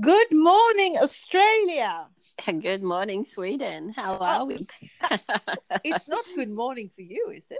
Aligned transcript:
Good 0.00 0.28
morning, 0.32 0.96
Australia. 1.02 2.06
Good 2.62 2.82
morning, 2.82 3.24
Sweden. 3.24 3.92
How 3.94 4.14
are 4.16 4.44
we? 4.46 4.66
It's 5.84 6.08
not 6.08 6.24
good 6.34 6.50
morning 6.50 6.90
for 6.94 7.02
you, 7.02 7.32
is 7.34 7.50
it? 7.50 7.58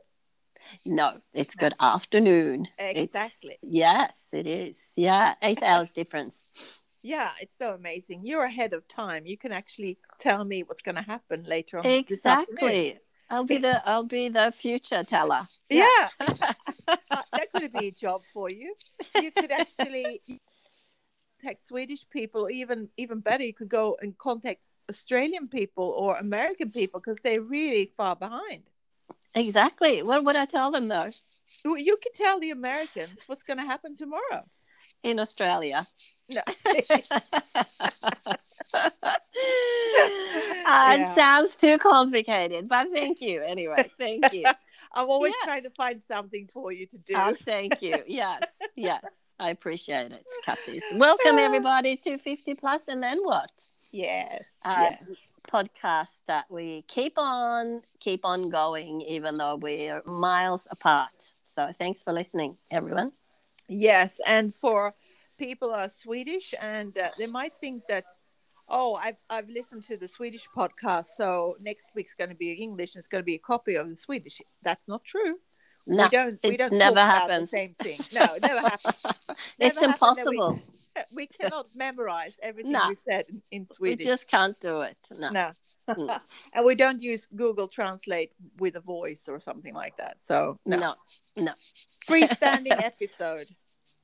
no, 0.87 1.19
it's 1.35 1.55
good 1.55 1.75
afternoon. 1.81 2.69
It's- 2.79 3.05
Exactly. 3.07 3.57
yes, 3.63 4.29
it 4.33 4.47
is. 4.47 4.79
Yeah, 4.97 5.35
eight 5.43 5.63
hours 5.63 5.93
difference. 5.93 6.47
Yeah, 7.03 7.31
it's 7.41 7.57
so 7.59 7.73
amazing. 7.75 8.21
You're 8.25 8.45
ahead 8.45 8.73
of 8.73 8.87
time. 8.87 9.25
You 9.27 9.37
can 9.37 9.53
actually 9.53 9.99
tell 10.19 10.45
me 10.45 10.63
what's 10.63 10.83
going 10.83 10.97
to 10.97 11.03
happen 11.03 11.43
later 11.45 11.79
on. 11.79 11.87
Exactly. 11.87 12.99
I'll 13.31 13.45
be 13.45 13.59
the 13.59 13.81
I'll 13.89 14.05
be 14.05 14.29
the 14.29 14.51
future 14.53 15.03
teller. 15.05 15.47
Yeah, 15.69 16.07
Uh, 16.21 17.23
that 17.33 17.49
could 17.55 17.73
be 17.73 17.89
a 17.89 17.93
job 17.93 18.21
for 18.33 18.49
you. 18.51 18.75
You 19.15 19.31
could 19.31 19.53
actually 19.53 20.21
contact 21.41 21.67
Swedish 21.67 22.09
people, 22.11 22.43
or 22.43 22.51
even 22.51 22.89
even 22.97 23.21
better, 23.21 23.45
you 23.45 23.55
could 23.55 23.69
go 23.69 23.97
and 24.01 24.17
contact 24.19 24.61
Australian 24.89 25.49
people 25.49 25.95
or 25.97 26.17
American 26.17 26.71
people 26.71 27.01
because 27.01 27.21
they're 27.23 27.41
really 27.43 27.93
far 27.97 28.17
behind. 28.17 28.63
Exactly. 29.35 30.03
What 30.03 30.25
would 30.25 30.37
I 30.37 30.45
tell 30.45 30.71
them 30.71 30.89
though? 30.89 31.11
You 31.65 31.97
could 32.03 32.15
tell 32.15 32.41
the 32.41 32.51
Americans 32.51 33.21
what's 33.27 33.43
going 33.43 33.59
to 33.59 33.65
happen 33.65 33.95
tomorrow. 33.95 34.45
In 35.03 35.19
Australia. 35.19 35.87
No. 36.29 36.43
Ah, 40.73 40.95
Yeah. 40.95 41.03
It 41.03 41.07
sounds 41.09 41.57
too 41.57 41.79
complicated, 41.79 42.69
but 42.69 42.89
thank 42.93 43.21
you 43.21 43.43
anyway. 43.43 43.91
Thank 43.99 44.33
you. 44.33 44.45
I'm 44.93 45.09
always 45.09 45.33
Yeah. 45.41 45.45
trying 45.47 45.63
to 45.65 45.71
find 45.71 46.01
something 46.01 46.49
for 46.53 46.73
you 46.73 46.87
to 46.87 46.99
do. 46.99 47.15
Oh, 47.17 47.35
thank 47.35 47.81
you. 47.83 48.03
Yes, 48.07 48.59
yes. 48.77 49.35
I 49.39 49.51
appreciate 49.51 50.13
it, 50.13 50.25
Kathy. 50.45 50.79
Welcome, 50.95 51.39
everybody, 51.39 51.97
to 51.99 52.19
50 52.19 52.55
Plus, 52.55 52.83
and 52.89 53.03
then 53.03 53.19
what? 53.23 53.51
yes, 53.93 54.45
Uh, 54.65 54.91
yes. 54.91 55.33
Podcast 55.51 56.21
that 56.27 56.45
we 56.51 56.83
keep 56.87 57.15
on, 57.19 57.83
keep 57.99 58.25
on 58.25 58.49
going, 58.51 59.01
even 59.03 59.37
though 59.39 59.57
we're 59.57 60.03
miles 60.05 60.67
apart. 60.71 61.35
So 61.45 61.71
thanks 61.73 62.03
for 62.03 62.13
listening, 62.13 62.57
everyone. 62.71 63.13
Yes, 63.69 64.21
and 64.27 64.55
for 64.55 64.95
people 65.39 65.69
who 65.69 65.75
are 65.75 65.89
Swedish 65.89 66.55
and 66.61 66.97
uh, 66.99 67.11
they 67.19 67.27
might 67.27 67.53
think 67.61 67.87
that, 67.89 68.05
oh, 68.71 68.95
I've 68.95 69.17
I've 69.29 69.49
listened 69.49 69.83
to 69.85 69.97
the 69.97 70.09
Swedish 70.09 70.49
podcast, 70.57 71.07
so 71.17 71.57
next 71.61 71.91
week's 71.95 72.15
going 72.15 72.31
to 72.31 72.37
be 72.37 72.53
English 72.53 72.95
and 72.95 73.01
it's 73.01 73.09
going 73.09 73.23
to 73.23 73.27
be 73.27 73.35
a 73.35 73.39
copy 73.39 73.75
of 73.75 73.89
the 73.89 73.97
Swedish. 73.97 74.41
That's 74.63 74.89
not 74.89 75.05
true. 75.05 75.39
No, 75.87 76.05
we 76.05 76.09
don't. 76.09 76.39
We 76.45 76.57
don't 76.57 76.73
never 76.73 77.01
happens. 77.01 77.47
the 77.51 77.57
same 77.57 77.75
thing. 77.81 78.01
No, 78.13 78.25
it 78.35 78.43
never 78.43 78.61
happens. 78.61 78.95
it's 79.59 79.77
Never 79.77 79.81
happened 79.93 80.17
that 80.17 80.27
we- 80.31 80.37
impossible. 80.37 80.63
We 81.13 81.29
cannot 81.29 81.69
memorize 81.75 82.37
everything 82.43 82.73
No. 82.73 82.89
we 82.89 82.97
said 83.09 83.25
in, 83.29 83.43
in 83.53 83.67
We 83.79 83.95
just 83.95 84.27
can't 84.27 84.59
do 84.61 84.81
it. 84.81 84.99
No. 85.17 85.31
no. 85.31 85.53
Mm. 85.89 86.21
and 86.53 86.67
we 86.67 86.75
don't 86.75 87.01
use 87.01 87.27
Google 87.35 87.69
Translate 87.69 88.33
with 88.59 88.75
a 88.77 88.81
voice 88.81 89.29
or 89.29 89.41
something 89.41 89.73
like 89.73 89.97
that. 89.97 90.21
So 90.21 90.59
no, 90.67 90.77
no, 90.77 90.95
no. 91.37 91.53
freestanding 92.09 92.83
episode. 92.83 93.49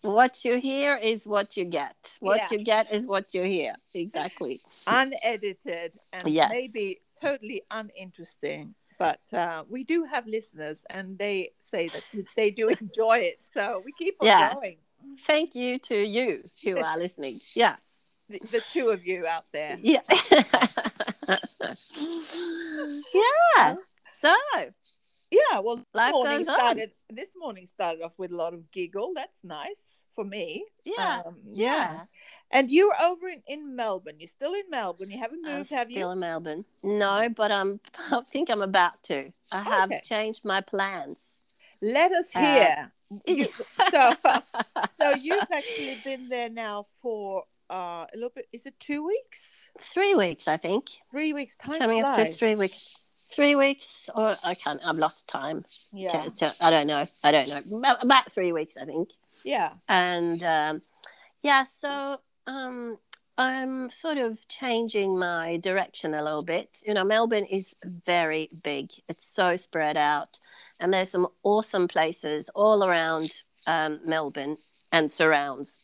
What 0.03 0.45
you 0.45 0.59
hear 0.61 0.97
is 0.97 1.27
what 1.27 1.57
you 1.57 1.65
get. 1.65 2.17
What 2.21 2.51
you 2.51 2.59
get 2.63 2.93
is 2.93 3.07
what 3.07 3.35
you 3.35 3.43
hear. 3.43 3.75
Exactly. 3.95 4.61
unedited 4.87 5.99
and 6.13 6.29
Yes. 6.29 6.51
maybe 6.53 7.01
totally 7.21 7.63
uninteresting. 7.71 8.75
But 8.99 9.21
uh, 9.33 9.65
we 9.69 9.85
do 9.85 10.05
have 10.05 10.27
listeners, 10.27 10.87
and 10.89 11.19
they 11.19 11.51
say 11.61 11.89
that 11.89 12.03
they 12.37 12.51
do 12.51 12.69
enjoy 12.81 13.19
it. 13.19 13.37
So 13.47 13.83
we 13.85 13.93
keep 13.93 14.17
on 14.21 14.27
Yeah. 14.27 14.55
going. 14.55 14.79
Thank 15.21 15.55
you 15.55 15.79
to 15.81 15.97
you 15.97 16.45
who 16.65 16.79
are 16.79 16.97
listening. 17.05 17.41
Yes. 17.55 18.07
The, 18.29 18.41
the 18.51 18.61
two 18.73 18.89
of 18.89 19.07
you 19.07 19.27
out 19.27 19.45
there. 19.53 19.77
Yeah. 19.81 20.01
yeah. 23.15 23.75
So, 24.11 24.35
Yeah. 25.57 25.61
Well, 25.61 25.77
this 25.95 26.13
morning 26.13 26.39
goes 26.39 26.49
on. 26.49 26.55
started. 26.59 26.91
This 27.11 27.31
morning 27.39 27.67
started 27.67 28.03
off 28.03 28.13
with 28.19 28.31
a 28.33 28.37
lot 28.37 28.55
of 28.55 28.71
giggle. 28.71 29.13
That's 29.15 29.39
nice 29.45 30.05
for 30.15 30.25
me. 30.25 30.67
yeah. 30.85 31.23
Um, 31.27 31.37
yeah. 31.45 32.01
And 32.51 32.71
you 32.71 32.89
were 32.89 33.01
over 33.03 33.29
in, 33.29 33.43
in 33.47 33.77
Melbourne. 33.77 34.17
You're 34.19 34.29
still 34.29 34.55
in 34.55 34.69
Melbourne. 34.71 35.11
You 35.11 35.19
haven't 35.19 35.45
I'm 35.47 35.59
moved, 35.59 35.71
have 35.71 35.91
you? 35.91 35.97
still 35.97 36.13
in 36.13 36.21
Melbourne. 36.21 36.65
No, 36.83 37.29
but 37.29 37.51
I'm, 37.53 37.81
I 38.11 38.21
think 38.31 38.51
I'm 38.51 38.63
about 38.63 39.03
to. 39.05 39.33
I 39.53 39.63
have 39.63 39.91
Okay. 39.91 40.01
changed 40.05 40.45
my 40.45 40.61
plans. 40.61 41.41
Let 41.83 42.13
us 42.13 42.35
Uh, 42.35 42.41
hear. 42.41 42.93
You- 43.27 43.49
so, 43.93 44.15
so 44.99 45.11
you've 45.15 45.47
actually 45.53 45.99
been 46.05 46.29
there 46.29 46.51
now 46.51 46.87
for 47.01 47.45
uh, 47.71 48.05
a 48.13 48.15
little 48.15 48.33
bit. 48.35 48.49
Is 48.53 48.67
it 48.67 48.75
two 48.81 49.07
weeks? 49.07 49.69
three 49.81 50.15
weeks, 50.15 50.49
I 50.49 50.57
think. 50.57 50.89
Three 51.13 51.33
weeks? 51.33 51.57
Time 51.57 51.79
Coming 51.79 52.03
up 52.03 52.17
to 52.17 52.33
three 52.33 52.57
weeks. 52.57 52.91
Three 53.33 53.55
weeks, 53.55 54.09
or 54.15 54.37
I 54.43 54.55
can't, 54.55 54.81
I've 54.85 54.99
lost 54.99 55.27
time. 55.27 55.65
Yeah. 55.93 56.09
To- 56.09 56.31
to- 56.31 56.55
I 56.61 56.71
don't 56.71 56.87
know. 56.87 57.07
I 57.25 57.33
don't 57.33 57.49
know. 57.49 57.97
About, 58.01 58.33
three 58.33 58.53
weeks, 58.53 58.77
I 58.77 58.85
think. 58.85 59.11
Yeah. 59.45 59.73
and 59.89 60.43
um, 60.43 60.83
yeah 61.43 61.63
so 61.63 62.19
um, 62.47 62.97
i'm 63.39 63.91
sort 63.91 64.17
of 64.17 64.49
changing 64.49 65.19
my 65.19 65.59
direction 65.59 66.15
a 66.15 66.23
little 66.25 66.43
bit 66.43 66.83
you 66.87 66.95
know 66.95 67.05
melbourne 67.05 67.45
is 67.45 67.77
very 67.85 68.49
big 68.63 68.91
it's 69.09 69.27
so 69.27 69.57
spread 69.57 69.97
out 69.97 70.41
and 70.81 70.93
there's 70.93 71.11
some 71.11 71.29
awesome 71.43 71.87
places 71.87 72.49
all 72.55 72.83
around 72.83 73.31
um, 73.67 74.01
melbourne 74.07 74.57
and 74.91 75.13
surrounds 75.13 75.79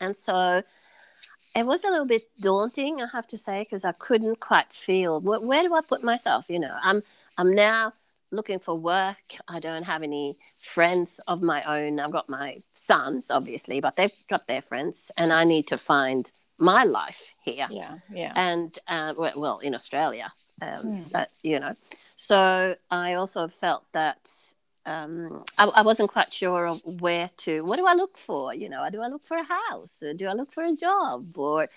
and 0.00 0.16
so 0.16 0.62
it 1.54 1.66
was 1.66 1.84
a 1.84 1.90
little 1.90 2.06
bit 2.06 2.28
daunting 2.40 3.02
i 3.02 3.06
have 3.12 3.26
to 3.26 3.36
say 3.36 3.62
because 3.62 3.84
i 3.84 3.92
couldn't 3.92 4.40
quite 4.40 4.72
feel 4.72 5.20
where, 5.20 5.40
where 5.40 5.62
do 5.62 5.74
i 5.74 5.80
put 5.80 6.02
myself 6.02 6.44
you 6.48 6.58
know 6.58 6.76
i'm 6.82 7.02
i'm 7.38 7.54
now 7.54 7.92
looking 8.32 8.58
for 8.58 8.76
work. 8.76 9.34
I 9.48 9.58
don't 9.60 9.82
have 9.82 10.02
any 10.02 10.38
friends 10.58 11.20
of 11.26 11.42
my 11.42 11.62
own. 11.64 11.98
I've 11.98 12.12
got 12.12 12.28
my 12.28 12.62
sons, 12.74 13.30
obviously, 13.30 13.80
but 13.80 13.96
they've 13.96 14.12
got 14.28 14.46
their 14.46 14.62
friends, 14.62 15.10
and 15.16 15.32
I 15.32 15.44
need 15.44 15.66
to 15.68 15.76
find 15.76 16.30
my 16.58 16.84
life 16.84 17.34
here 17.42 17.66
Yeah. 17.70 17.94
Yeah. 18.12 18.32
and 18.36 18.78
uh, 18.86 19.14
well, 19.16 19.58
in 19.58 19.74
Australia. 19.74 20.32
Um, 20.62 20.82
Hmm. 20.82 21.02
that, 21.12 21.30
you 21.42 21.58
know, 21.58 21.74
so 22.16 22.76
I 22.90 23.14
also 23.14 23.48
felt 23.48 23.84
that 23.92 24.52
um, 24.90 25.44
I, 25.56 25.64
I 25.66 25.82
wasn't 25.82 26.10
quite 26.10 26.32
sure 26.32 26.66
of 26.66 26.80
where 26.84 27.30
to. 27.38 27.62
What 27.62 27.76
do 27.76 27.86
I 27.86 27.94
look 27.94 28.18
for? 28.18 28.54
You 28.54 28.68
know, 28.68 28.86
do 28.90 29.00
I 29.02 29.08
look 29.08 29.26
for 29.26 29.36
a 29.36 29.44
house? 29.44 30.02
Do 30.16 30.26
I 30.26 30.32
look 30.32 30.52
for 30.52 30.64
a 30.64 30.74
job? 30.74 31.38
Or 31.38 31.68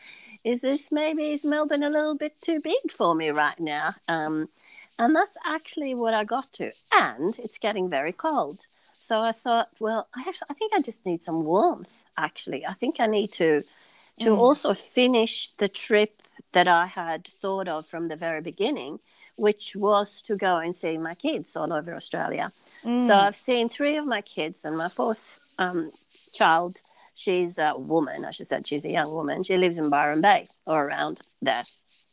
is 0.44 0.62
this 0.62 0.92
maybe 0.92 1.32
is 1.32 1.44
Melbourne 1.44 1.84
a 1.84 1.90
little 1.90 2.16
bit 2.16 2.42
too 2.42 2.60
big 2.60 2.92
for 2.92 3.14
me 3.16 3.30
right 3.30 3.60
now? 3.60 3.96
Um, 4.08 4.50
and 4.98 5.16
that's 5.16 5.38
actually 5.46 5.94
what 5.96 6.14
I 6.14 6.24
got 6.24 6.52
to. 6.54 6.72
And 6.92 7.38
it's 7.40 7.58
getting 7.58 7.90
very 7.90 8.14
cold. 8.14 8.68
So 8.98 9.20
I 9.22 9.32
thought, 9.32 9.70
well, 9.80 10.08
I 10.16 10.22
actually, 10.28 10.48
I 10.50 10.54
think 10.56 10.74
I 10.74 10.82
just 10.82 11.06
need 11.06 11.24
some 11.24 11.44
warmth. 11.44 12.06
Actually, 12.18 12.66
I 12.66 12.74
think 12.74 13.00
I 13.00 13.08
need 13.08 13.32
to 13.34 13.64
to 14.20 14.30
Mm. 14.30 14.38
also 14.38 14.74
finish 14.74 15.52
the 15.58 15.68
trip 15.68 16.23
that 16.54 16.68
I 16.68 16.86
had 16.88 17.28
thought 17.28 17.68
of 17.68 17.86
from 17.86 18.08
the 18.08 18.16
very 18.16 18.42
beginning, 18.42 19.00
which 19.36 19.76
was 19.76 20.22
to 20.24 20.36
go 20.36 20.58
and 20.58 20.76
see 20.76 20.98
my 20.98 21.16
kids 21.16 21.56
all 21.56 21.74
over 21.74 21.94
Australia. 21.94 22.52
Mm. 22.84 23.02
So 23.02 23.16
I've 23.16 23.36
seen 23.36 23.70
three 23.70 23.98
of 23.98 24.06
my 24.06 24.22
kids, 24.22 24.64
and 24.66 24.78
my 24.78 24.90
fourth 24.90 25.40
um, 25.60 25.92
child, 26.32 26.82
she's 27.16 27.60
a 27.60 27.74
woman, 27.78 28.26
I 28.26 28.32
should 28.32 28.48
say, 28.48 28.62
she's 28.64 28.86
a 28.86 28.92
young 28.92 29.12
woman. 29.12 29.44
She 29.44 29.58
lives 29.58 29.78
in 29.78 29.90
Byron 29.90 30.22
Bay 30.22 30.46
or 30.66 30.86
around 30.86 31.22
there. 31.42 31.64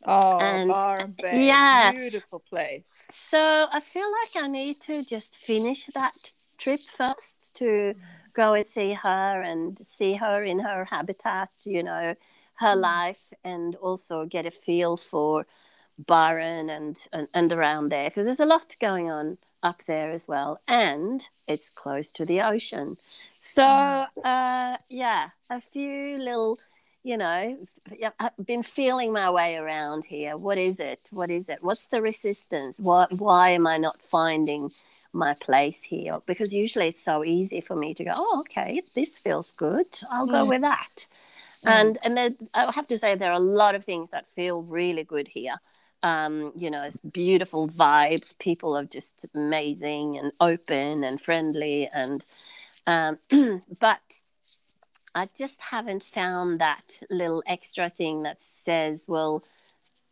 oh, 0.05 0.39
and- 0.39 0.69
Byron 0.69 1.15
Bay. 1.21 1.45
yeah. 1.47 1.91
Beautiful 1.91 2.39
place. 2.39 3.07
So 3.29 3.67
I 3.71 3.79
feel 3.79 4.09
like 4.19 4.43
I 4.43 4.47
need 4.47 4.81
to 4.81 5.03
just 5.03 5.35
finish 5.35 5.85
that 5.93 6.33
trip 6.57 6.81
first 6.81 7.55
to 7.55 7.95
go 8.33 8.53
and 8.53 8.65
see 8.65 8.93
her 8.93 9.41
and 9.41 9.77
see 9.77 10.13
her 10.13 10.43
in 10.43 10.59
her 10.59 10.85
habitat, 10.85 11.49
you 11.65 11.83
know, 11.83 12.15
her 12.61 12.75
life, 12.75 13.33
and 13.43 13.75
also 13.77 14.25
get 14.25 14.45
a 14.45 14.51
feel 14.51 14.97
for 14.97 15.45
Byron 16.07 16.69
and 16.69 16.97
and, 17.13 17.27
and 17.33 17.51
around 17.53 17.89
there 17.91 18.09
because 18.09 18.25
there's 18.25 18.39
a 18.39 18.45
lot 18.45 18.75
going 18.79 19.09
on 19.11 19.37
up 19.63 19.83
there 19.87 20.11
as 20.11 20.27
well, 20.27 20.59
and 20.67 21.29
it's 21.47 21.69
close 21.69 22.11
to 22.13 22.25
the 22.25 22.41
ocean. 22.41 22.97
So 23.39 23.63
uh, 24.23 24.77
yeah, 24.89 25.29
a 25.49 25.61
few 25.61 26.17
little. 26.17 26.59
You 27.03 27.17
know, 27.17 27.57
yeah, 27.97 28.11
I've 28.19 28.45
been 28.45 28.63
feeling 28.63 29.11
my 29.11 29.29
way 29.31 29.55
around 29.55 30.05
here. 30.05 30.37
What 30.37 30.59
is 30.59 30.79
it? 30.79 31.09
What 31.11 31.31
is 31.31 31.49
it? 31.49 31.63
What's 31.63 31.87
the 31.87 32.01
resistance? 32.01 32.79
What? 32.79 33.11
Why 33.13 33.49
am 33.51 33.65
I 33.65 33.77
not 33.77 34.03
finding 34.03 34.71
my 35.11 35.33
place 35.33 35.83
here? 35.83 36.19
Because 36.27 36.53
usually 36.53 36.87
it's 36.89 37.03
so 37.03 37.23
easy 37.25 37.59
for 37.61 37.75
me 37.75 37.95
to 37.95 38.03
go, 38.03 38.13
oh, 38.15 38.41
okay, 38.41 38.83
this 38.95 39.17
feels 39.17 39.51
good. 39.51 39.87
I'll 40.11 40.27
go 40.27 40.45
Mm. 40.45 40.49
with 40.49 40.61
that. 40.61 41.07
Mm. 41.65 41.71
And 41.71 41.97
and 42.03 42.17
then 42.17 42.37
I 42.53 42.71
have 42.71 42.87
to 42.87 42.97
say 42.97 43.15
there 43.15 43.31
are 43.31 43.35
a 43.35 43.39
lot 43.39 43.75
of 43.75 43.85
things 43.85 44.09
that 44.11 44.29
feel 44.31 44.63
really 44.63 45.03
good 45.03 45.27
here. 45.27 45.55
Um, 46.03 46.53
you 46.55 46.71
know, 46.71 46.83
it's 46.83 46.99
beautiful 47.01 47.67
vibes. 47.67 48.37
People 48.39 48.75
are 48.75 48.85
just 48.85 49.25
amazing 49.35 50.17
and 50.17 50.31
open 50.39 51.03
and 51.03 51.21
friendly. 51.21 51.87
And 51.93 52.25
um, 52.87 53.19
but 53.79 54.01
I 55.13 55.29
just 55.37 55.59
haven't 55.61 56.03
found 56.03 56.59
that 56.61 57.01
little 57.09 57.43
extra 57.45 57.89
thing 57.89 58.23
that 58.23 58.41
says, 58.41 59.05
well, 59.07 59.43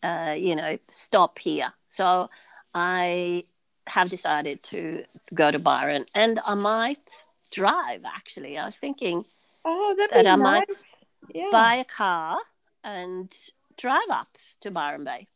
uh, 0.03 0.35
you 0.37 0.55
know, 0.55 0.77
stop 0.91 1.39
here. 1.39 1.73
So 1.89 2.29
I 2.73 3.45
have 3.87 4.09
decided 4.09 4.61
to 4.61 5.03
go 5.33 5.49
to 5.49 5.57
Byron 5.57 6.05
and 6.13 6.39
I 6.45 6.53
might 6.53 7.09
drive 7.51 8.03
actually. 8.05 8.57
I 8.57 8.65
was 8.65 8.77
thinking 8.77 9.25
Oh, 9.65 9.95
that'd 9.97 10.13
that 10.13 10.23
be 10.23 10.27
I 10.27 10.35
nice. 10.35 11.03
Yeah. 11.33 11.49
buy 11.51 11.75
a 11.75 11.85
car 11.85 12.37
and 12.83 13.33
drive 13.77 14.09
up 14.09 14.37
to 14.61 14.71
Byron 14.71 15.03
Bay. 15.03 15.27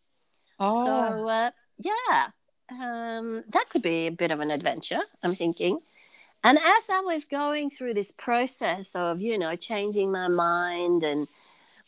oh. 0.59 0.85
So 0.85 1.27
uh, 1.27 1.51
yeah, 1.77 2.27
um, 2.69 3.43
that 3.49 3.69
could 3.69 3.81
be 3.81 4.07
a 4.07 4.11
bit 4.11 4.31
of 4.31 4.39
an 4.39 4.51
adventure. 4.51 5.01
I'm 5.21 5.35
thinking, 5.35 5.79
and 6.43 6.57
as 6.57 6.89
I 6.89 7.01
was 7.01 7.25
going 7.25 7.69
through 7.69 7.93
this 7.95 8.11
process 8.11 8.95
of 8.95 9.21
you 9.21 9.37
know 9.37 9.55
changing 9.55 10.11
my 10.11 10.27
mind 10.27 11.03
and 11.03 11.27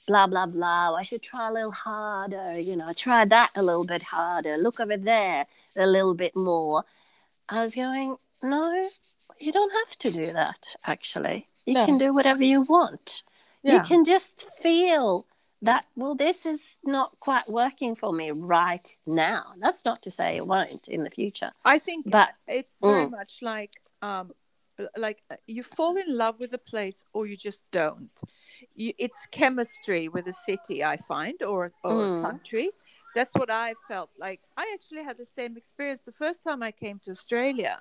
blah 0.08 0.28
blah 0.28 0.46
blah, 0.46 0.96
I 0.96 1.04
should 1.04 1.22
try 1.22 1.50
a 1.50 1.54
little 1.54 1.72
harder. 1.72 2.60
You 2.60 2.76
know, 2.76 2.94
try 2.94 3.26
that 3.26 3.52
a 3.56 3.64
little 3.64 3.86
bit 3.86 4.04
harder. 4.04 4.58
Look 4.58 4.80
over 4.80 4.98
there 4.98 5.46
a 5.76 5.88
little 5.88 6.14
bit 6.14 6.36
more. 6.36 6.84
I 7.50 7.62
was 7.62 7.76
going, 7.76 8.18
no, 8.42 8.90
you 9.40 9.52
don't 9.52 9.72
have 9.72 9.98
to 10.00 10.12
do 10.12 10.34
that. 10.34 10.76
Actually, 10.86 11.48
you 11.66 11.74
No. 11.74 11.86
can 11.86 11.98
do 11.98 12.14
whatever 12.14 12.44
you 12.44 12.62
want. 12.62 13.24
You 13.66 13.82
can 13.82 14.04
just 14.06 14.48
feel 14.62 15.26
that 15.62 15.86
well 15.96 16.16
this 16.16 16.46
is 16.46 16.62
not 16.84 17.20
quite 17.20 17.50
working 17.50 17.96
for 17.96 18.12
me 18.14 18.32
right 18.32 18.88
now. 19.08 19.44
That's 19.60 19.84
not 19.86 20.02
to 20.04 20.12
say 20.12 20.38
it 20.38 20.46
won't 20.46 20.88
in 20.88 21.04
the 21.04 21.10
future 21.10 21.52
I 21.64 21.80
think 21.80 22.06
but 22.10 22.30
it's 22.48 22.80
very 22.82 23.06
Mm. 23.08 23.12
much 23.20 23.34
like 23.42 23.74
um 24.02 24.32
like 24.98 25.20
uh, 25.32 25.38
you 25.48 25.64
fall 25.64 25.96
in 25.98 26.18
love 26.24 26.36
with 26.40 26.54
a 26.54 26.58
place 26.74 27.06
or 27.14 27.26
you 27.26 27.38
just 27.38 27.64
don't. 27.72 28.16
You, 28.76 28.92
it's 28.98 29.26
chemistry 29.32 30.10
with 30.10 30.28
a 30.28 30.34
city 30.34 30.84
i 30.84 30.98
find 30.98 31.42
or 31.42 31.72
or 31.84 31.94
Mm. 31.94 32.20
a 32.20 32.22
country. 32.28 32.70
That's 33.16 33.34
what 33.34 33.50
i 33.50 33.74
felt. 33.88 34.12
Like 34.20 34.42
i 34.58 34.66
actually 34.76 35.04
had 35.04 35.18
the 35.18 35.26
same 35.40 35.58
experience 35.58 36.02
the 36.04 36.12
first 36.24 36.44
time 36.44 36.62
i 36.62 36.72
came 36.72 37.00
to 37.06 37.12
australia. 37.12 37.76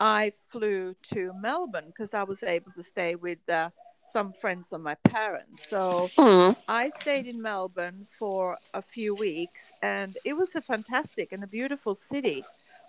I 0.00 0.32
flew 0.52 0.94
to 1.12 1.32
melbourne 1.40 1.88
because 1.92 2.12
i 2.14 2.24
was 2.32 2.42
able 2.42 2.72
to 2.72 2.82
stay 2.82 3.14
with 3.26 3.38
uh, 3.48 3.70
some 4.04 4.32
friends 4.32 4.72
of 4.72 4.80
my 4.80 4.94
parents 5.04 5.68
so 5.68 6.08
Mm, 6.18 6.56
I 6.68 6.88
stayed 6.90 7.26
in 7.26 7.40
Melbourne 7.42 8.06
for 8.18 8.58
a 8.74 8.82
few 8.82 9.14
weeks 9.14 9.72
and 9.82 10.16
it 10.24 10.34
was 10.34 10.54
a 10.54 10.60
fantastic 10.60 11.32
and 11.32 11.42
a 11.44 11.46
beautiful 11.46 11.94
city. 11.94 12.44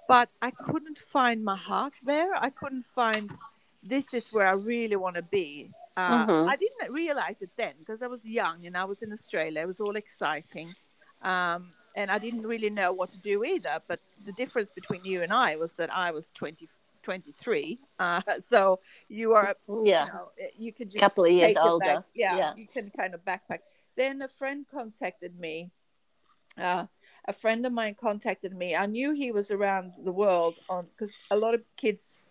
But 0.08 0.30
I 0.42 0.52
couldn't 0.52 1.00
find 1.00 1.44
my 1.44 1.56
heart 1.56 1.94
there. 2.04 2.34
I 2.36 2.50
couldn't 2.50 2.86
find 2.86 3.32
this 3.82 4.14
is 4.14 4.32
where 4.34 4.48
I 4.48 4.52
really 4.54 4.96
want 4.96 5.16
to 5.16 5.22
be. 5.24 5.72
Uh, 5.96 6.26
Mhm. 6.26 6.50
I 6.50 6.56
didn't 6.56 6.92
realize 6.92 7.42
it 7.42 7.52
then 7.56 7.76
because 7.80 8.02
I 8.02 8.08
was 8.08 8.26
young 8.26 8.66
and 8.66 8.76
I 8.76 8.86
was 8.86 9.02
in 9.02 9.12
Australia. 9.14 9.62
It 9.62 9.68
was 9.68 9.80
all 9.80 9.96
exciting. 9.96 10.70
Um, 11.22 11.74
and 11.96 12.10
I 12.12 12.18
didn't 12.18 12.46
really 12.54 12.70
know 12.70 12.92
what 12.92 13.12
to 13.12 13.20
do 13.20 13.44
either. 13.44 13.80
But 13.88 14.00
the 14.26 14.34
difference 14.34 14.72
between 14.72 15.06
you 15.06 15.22
and 15.22 15.32
I 15.32 15.56
was 15.56 15.74
that 15.76 15.94
I 15.94 16.12
was 16.12 16.32
20, 16.32 16.68
23. 17.04 17.80
Uh, 18.00 18.22
so 18.40 18.80
you 19.08 19.34
are 19.34 19.56
yeah 19.84 20.06
you 20.06 20.12
know, 20.12 20.30
you 20.58 20.74
could 20.74 20.90
just 20.90 21.00
couple 21.00 21.26
of 21.26 21.32
years 21.32 21.58
older. 21.58 22.04
Yeah, 22.14 22.38
yeah 22.38 22.54
you 22.56 22.68
can 22.68 22.90
kind 22.90 23.14
of 23.14 23.24
backpack. 23.24 23.60
Then 23.96 24.22
a 24.22 24.28
friend 24.28 24.66
contacted 24.72 25.40
me. 25.40 25.72
Uh, 26.58 26.88
a 27.26 27.34
friend 27.34 27.66
of 27.66 27.72
mine 27.72 27.96
contacted 28.00 28.54
me. 28.54 28.76
I 28.76 28.86
knew 28.86 29.14
he 29.14 29.32
was 29.32 29.50
around 29.50 29.94
the 30.04 30.12
world 30.12 30.60
on 30.70 30.88
because 30.88 31.14
a 31.32 31.38
lot 31.38 31.54
of 31.54 31.62
kids 31.78 32.22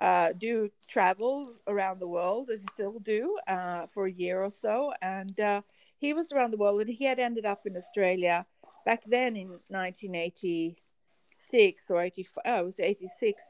uh, 0.00 0.32
do 0.32 0.70
travel 0.88 1.52
around 1.66 1.98
the 2.00 2.08
world, 2.08 2.48
as 2.50 2.62
still 2.72 2.98
do 3.00 3.36
uh, 3.48 3.86
for 3.86 4.06
a 4.06 4.12
year 4.12 4.42
or 4.42 4.50
so. 4.50 4.92
And 5.00 5.38
uh, 5.40 5.62
he 5.98 6.12
was 6.12 6.32
around 6.32 6.50
the 6.50 6.56
world, 6.56 6.80
and 6.80 6.90
he 6.90 7.04
had 7.04 7.18
ended 7.18 7.46
up 7.46 7.66
in 7.66 7.76
Australia 7.76 8.46
back 8.84 9.04
then 9.04 9.36
in 9.36 9.60
1986 9.68 11.90
or 11.90 12.00
85. 12.00 12.42
Oh, 12.44 12.60
it 12.60 12.64
was 12.64 12.80
86. 12.80 13.44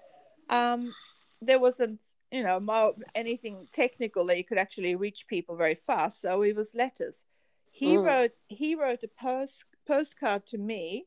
Um, 0.51 0.95
there 1.43 1.59
wasn't, 1.61 2.03
you 2.31 2.43
know, 2.43 2.59
mo- 2.61 2.97
anything 3.15 3.69
technical 3.73 4.25
that 4.27 4.39
you 4.39 4.45
could 4.45 4.59
actually 4.59 4.95
reach 4.95 5.27
people 5.27 5.57
very 5.57 5.75
fast. 5.75 6.21
So 6.21 6.43
it 6.43 6.57
was 6.57 6.75
letters. 6.75 7.25
He 7.71 7.95
Mm. 7.97 8.05
wrote. 8.05 8.37
He 8.49 8.75
wrote 8.75 9.03
a 9.03 9.09
post 9.09 9.65
postcard 9.87 10.47
to 10.47 10.59
me 10.59 11.07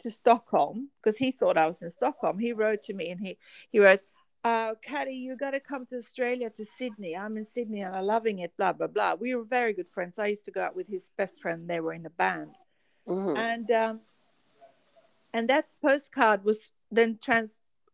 to 0.00 0.10
Stockholm 0.10 0.90
because 1.00 1.18
he 1.18 1.30
thought 1.30 1.56
I 1.56 1.66
was 1.66 1.80
in 1.82 1.90
Stockholm. 1.90 2.38
He 2.38 2.52
wrote 2.52 2.82
to 2.84 2.94
me 2.94 3.10
and 3.10 3.20
he 3.20 3.38
he 3.72 3.78
wrote, 3.80 4.02
uh, 4.44 4.74
Caddy, 4.82 5.14
you 5.14 5.36
got 5.36 5.52
to 5.52 5.60
come 5.60 5.86
to 5.86 5.96
Australia 5.96 6.50
to 6.50 6.64
Sydney. 6.64 7.16
I'm 7.16 7.36
in 7.36 7.44
Sydney 7.44 7.80
and 7.82 7.94
I'm 7.96 8.04
loving 8.04 8.38
it. 8.40 8.56
Blah 8.56 8.72
blah 8.74 8.86
blah. 8.88 9.14
We 9.14 9.34
were 9.34 9.44
very 9.44 9.72
good 9.72 9.88
friends. 9.88 10.18
I 10.18 10.26
used 10.26 10.44
to 10.46 10.50
go 10.50 10.62
out 10.62 10.76
with 10.76 10.88
his 10.88 11.10
best 11.16 11.40
friend. 11.40 11.68
They 11.68 11.80
were 11.80 11.94
in 11.94 12.04
a 12.06 12.10
band 12.10 12.54
Mhm. 13.06 13.36
and 13.38 13.70
um, 13.70 14.00
and 15.32 15.48
that 15.48 15.66
postcard 15.80 16.44
was 16.44 16.72
then 16.90 17.18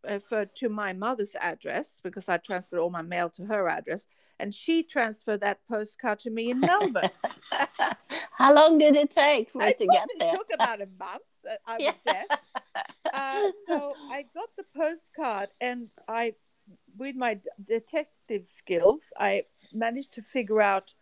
transferred 0.09 0.55
to 0.57 0.69
my 0.69 0.93
mother's 0.93 1.35
address 1.41 1.99
because 2.03 2.29
I 2.29 2.37
transferred 2.37 2.79
all 2.79 2.91
my 2.91 3.03
mail 3.03 3.29
to 3.31 3.47
her 3.47 3.69
address, 3.69 4.07
and 4.39 4.55
she 4.55 4.83
transferred 4.83 5.41
that 5.41 5.61
postcard 5.69 6.19
to 6.21 6.31
me 6.31 6.51
in 6.51 6.61
Melbourne. 6.61 7.11
how 8.33 8.55
long 8.55 8.79
did 8.79 8.97
it 8.97 9.11
take 9.11 9.51
for 9.51 9.63
it 9.63 9.79
to 9.79 9.87
get 9.87 10.07
it 10.11 10.17
there 10.21 10.33
took 10.33 10.49
about 10.55 10.81
a 10.81 10.89
month, 10.99 11.23
uh, 11.49 11.55
I 11.67 11.73
would 11.75 11.83
Yeah. 11.83 11.93
guess. 12.05 12.29
Uh, 13.13 13.51
so 13.69 13.95
I 14.11 14.27
got 14.35 14.51
the 14.57 14.65
postcard, 14.77 15.51
and 15.61 15.89
I, 16.09 16.35
with 16.97 17.17
my 17.17 17.41
detective 17.67 18.47
skills, 18.47 19.13
I 19.19 19.45
managed 19.73 20.13
to 20.15 20.23
figure 20.23 20.61
out 20.61 20.95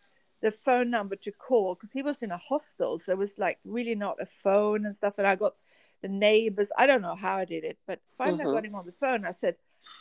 the 0.42 0.50
phone 0.50 0.90
number 0.90 1.14
to 1.14 1.30
call 1.30 1.74
because 1.74 1.92
he 1.92 2.02
was 2.02 2.22
in 2.22 2.32
a 2.32 2.36
hostel, 2.36 2.98
so 2.98 3.12
it 3.12 3.18
was 3.18 3.38
like 3.38 3.58
really 3.64 3.94
not 3.94 4.20
a 4.20 4.26
phone 4.26 4.84
and 4.84 4.96
stuff. 4.96 5.14
And 5.18 5.26
I 5.26 5.36
got 5.36 5.54
the 6.02 6.08
neighbors. 6.08 6.70
I 6.76 6.86
don't 6.86 7.02
know 7.02 7.14
how 7.14 7.38
I 7.38 7.44
did 7.44 7.64
it, 7.64 7.78
but 7.86 8.00
finally 8.14 8.44
Mhm. 8.44 8.48
I 8.48 8.52
got 8.52 8.64
him 8.66 8.74
on 8.74 8.86
the 8.86 8.92
phone. 8.92 9.24
I 9.24 9.32
said, 9.32 9.56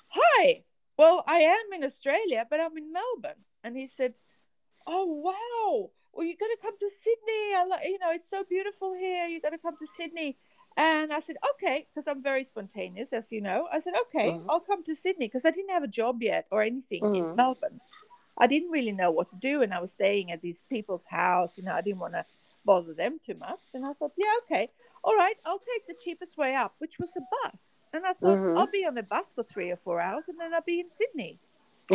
"Hi, 0.09 0.63
well, 0.98 1.24
I 1.27 1.39
am 1.39 1.74
in 1.74 1.84
Australia, 1.84 2.46
but 2.50 2.60
I'm 2.60 2.77
in 2.77 2.91
Melbourne," 2.91 3.46
and 3.63 3.77
he 3.77 3.88
said, 3.88 4.15
"Oh 4.86 5.05
wow." 5.05 5.91
Well, 6.13 6.27
you 6.27 6.36
got 6.36 6.48
to 6.48 6.58
come 6.62 6.77
to 6.77 6.89
Sydney. 6.89 7.55
I 7.55 7.63
like, 7.70 7.86
you 7.86 7.98
know, 8.00 8.12
it's 8.12 8.29
so 8.29 8.43
beautiful 8.43 8.93
here. 8.93 9.27
You 9.27 9.39
got 9.39 9.51
to 9.51 9.58
come 9.58 9.77
to 9.77 9.88
Sydney. 9.88 10.38
And 10.75 11.13
I 11.13 11.20
said, 11.22 11.38
okay, 11.53 11.88
because 11.88 12.05
I'm 12.05 12.22
very 12.22 12.43
spontaneous, 12.43 13.13
as 13.13 13.31
you 13.31 13.39
know. 13.39 13.70
I 13.72 13.79
said, 13.79 13.93
okay, 14.08 14.31
Mhm. 14.31 14.46
I'll 14.50 14.60
come 14.60 14.84
to 14.86 14.96
Sydney 14.96 15.27
because 15.27 15.46
I 15.46 15.51
didn't 15.51 15.72
have 15.72 15.84
a 15.84 15.88
job 15.88 16.22
yet 16.22 16.48
or 16.51 16.63
anything 16.63 17.03
in 17.15 17.24
Mhm. 17.24 17.36
Melbourne. 17.36 17.79
I 18.38 18.48
didn't 18.48 18.72
really 18.72 18.91
know 18.91 19.12
what 19.12 19.29
to 19.29 19.36
do, 19.38 19.62
and 19.62 19.74
I 19.74 19.79
was 19.79 19.91
staying 19.93 20.31
at 20.31 20.41
these 20.41 20.63
people's 20.63 21.05
house. 21.05 21.58
You 21.58 21.63
know, 21.63 21.74
I 21.74 21.81
didn't 21.81 22.00
want 22.00 22.13
to 22.13 22.25
bother 22.65 22.93
them 22.93 23.20
too 23.25 23.36
much. 23.36 23.62
And 23.74 23.86
I 23.86 23.93
thought, 23.93 24.13
yeah, 24.17 24.34
okay, 24.43 24.70
all 25.03 25.15
right, 25.15 25.36
I'll 25.46 25.60
take 25.60 25.88
the 25.88 25.96
cheapest 26.03 26.38
way 26.38 26.55
up, 26.55 26.75
which 26.79 27.00
was 27.00 27.15
a 27.17 27.22
bus. 27.43 27.84
And 27.93 28.05
I 28.05 28.13
thought, 28.13 28.38
Mhm. 28.38 28.58
I'll 28.58 28.67
be 28.72 28.86
on 28.86 28.96
the 28.96 29.03
bus 29.03 29.34
for 29.34 29.43
three 29.43 29.72
or 29.72 29.77
four 29.77 30.00
hours, 30.00 30.27
and 30.27 30.39
then 30.39 30.53
I'll 30.53 30.62
be 30.62 30.79
in 30.79 30.89
Sydney. 30.89 31.39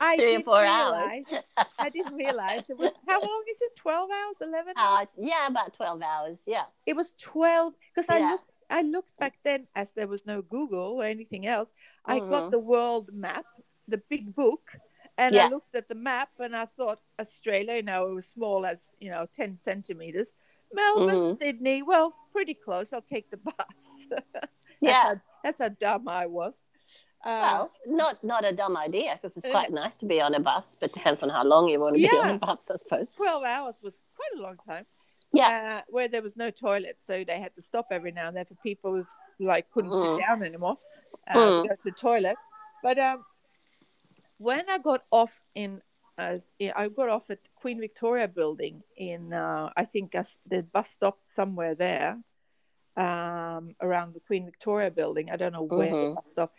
I 0.00 0.16
three 0.16 0.36
or 0.36 0.40
four 0.40 0.60
realize. 0.60 1.24
hours 1.32 1.44
I 1.78 1.88
didn't 1.88 2.14
realize 2.14 2.68
it 2.68 2.76
was 2.78 2.92
how 3.08 3.20
long 3.20 3.42
is 3.50 3.58
it? 3.60 3.76
Twelve 3.76 4.10
hours, 4.10 4.36
eleven 4.42 4.74
uh, 4.76 4.80
hours? 4.80 5.06
yeah 5.16 5.46
about 5.46 5.72
12 5.72 6.02
hours 6.02 6.40
yeah 6.46 6.64
It 6.84 6.94
was 6.96 7.14
twelve 7.18 7.74
because 7.94 8.10
I 8.10 8.18
looked. 8.18 8.50
I 8.68 8.82
looked 8.82 9.16
back 9.18 9.38
then, 9.42 9.66
as 9.74 9.92
there 9.92 10.06
was 10.06 10.26
no 10.26 10.42
Google 10.42 10.92
or 11.00 11.04
anything 11.04 11.46
else. 11.46 11.72
I 12.04 12.20
Mhm. 12.20 12.28
got 12.30 12.50
the 12.50 12.58
world 12.60 13.10
map, 13.12 13.44
the 13.88 13.98
big 13.98 14.34
book, 14.34 14.70
and 15.18 15.34
Yeah. 15.34 15.46
I 15.46 15.48
looked 15.48 15.74
at 15.74 15.88
the 15.88 15.94
map 15.96 16.30
and 16.38 16.54
I 16.54 16.66
thought 16.66 17.00
Australia. 17.18 17.76
You 17.76 17.82
know, 17.82 18.08
it 18.10 18.14
was 18.14 18.26
small 18.28 18.64
as 18.66 18.94
you 19.00 19.10
know, 19.10 19.26
ten 19.32 19.56
centimeters. 19.56 20.34
Melbourne, 20.72 21.16
Mhm. 21.16 21.36
Sydney, 21.36 21.82
well, 21.82 22.14
pretty 22.32 22.54
close. 22.54 22.92
I'll 22.92 23.02
take 23.02 23.30
the 23.30 23.36
bus. 23.38 24.06
that's 24.10 24.46
yeah 24.80 25.02
how, 25.02 25.14
that's 25.44 25.58
how 25.60 25.68
dumb 25.68 26.08
I 26.08 26.26
was. 26.26 26.62
Uh, 27.22 27.28
well 27.28 27.72
not 27.86 28.24
not 28.24 28.48
a 28.48 28.52
dumb 28.52 28.76
idea 28.78 29.12
because 29.14 29.36
it's 29.36 29.44
Uh, 29.46 29.50
quite 29.50 29.70
nice 29.70 29.98
to 29.98 30.06
be 30.06 30.22
on 30.22 30.32
a 30.34 30.40
bus 30.40 30.74
but 30.80 30.90
depends 30.90 31.22
on 31.22 31.28
how 31.28 31.44
long 31.44 31.68
you 31.68 31.78
want 31.78 31.94
to 31.94 32.00
be 32.00 32.08
on 32.08 32.28
Yeah. 32.28 32.34
a 32.36 32.38
bus 32.38 32.70
i 32.70 32.76
suppose 32.76 33.12
12 33.12 33.44
hours 33.44 33.74
was 33.82 34.02
quite 34.16 34.38
a 34.38 34.42
long 34.42 34.56
time. 34.56 34.86
Yeah. 35.32 35.52
Uh, 35.80 35.82
where 35.90 36.08
there 36.08 36.22
was 36.22 36.34
no 36.36 36.50
toilets, 36.50 37.04
so 37.04 37.22
they 37.24 37.38
had 37.38 37.54
to 37.56 37.62
stop 37.62 37.86
every 37.90 38.10
now 38.10 38.28
and 38.28 38.36
then 38.36 38.46
for 38.46 38.54
people 38.56 38.94
who 38.94 39.04
like 39.38 39.70
couldn't 39.70 39.90
Mm. 39.90 40.16
sit 40.18 40.26
down 40.26 40.42
anymore 40.42 40.78
uh, 41.28 41.34
Mm. 41.36 41.62
to 41.62 41.68
go 41.68 41.74
to 41.74 41.82
the 41.84 41.90
toilet. 41.92 42.36
But 42.82 42.98
um, 42.98 43.24
when 44.38 44.68
I 44.70 44.78
got 44.78 45.04
off 45.10 45.42
in, 45.54 45.82
as 46.18 46.50
I 46.60 46.88
got 46.88 47.08
off 47.08 47.30
at 47.30 47.48
Queen 47.54 47.80
Victoria 47.80 48.28
Building 48.28 48.82
in, 48.96 49.32
uh, 49.32 49.70
I 49.76 49.84
think 49.84 50.14
as 50.14 50.38
the 50.46 50.62
bus 50.62 50.90
stopped 50.90 51.28
somewhere 51.28 51.74
there, 51.74 52.18
um, 52.96 53.74
around 53.80 54.14
the 54.14 54.20
Queen 54.20 54.44
Victoria 54.44 54.90
Building. 54.90 55.30
I 55.30 55.36
don't 55.36 55.52
know 55.52 55.62
where 55.62 55.92
the 55.92 56.06
Mhm. 56.06 56.14
bus 56.14 56.30
stopped. 56.30 56.56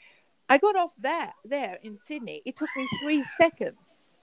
I 0.49 0.57
got 0.57 0.75
off 0.75 0.93
there, 0.97 1.33
there 1.45 1.79
in 1.83 1.97
Sydney. 1.97 2.41
It 2.45 2.55
took 2.55 2.75
me 2.75 2.87
three 2.99 3.23
seconds, 3.23 4.17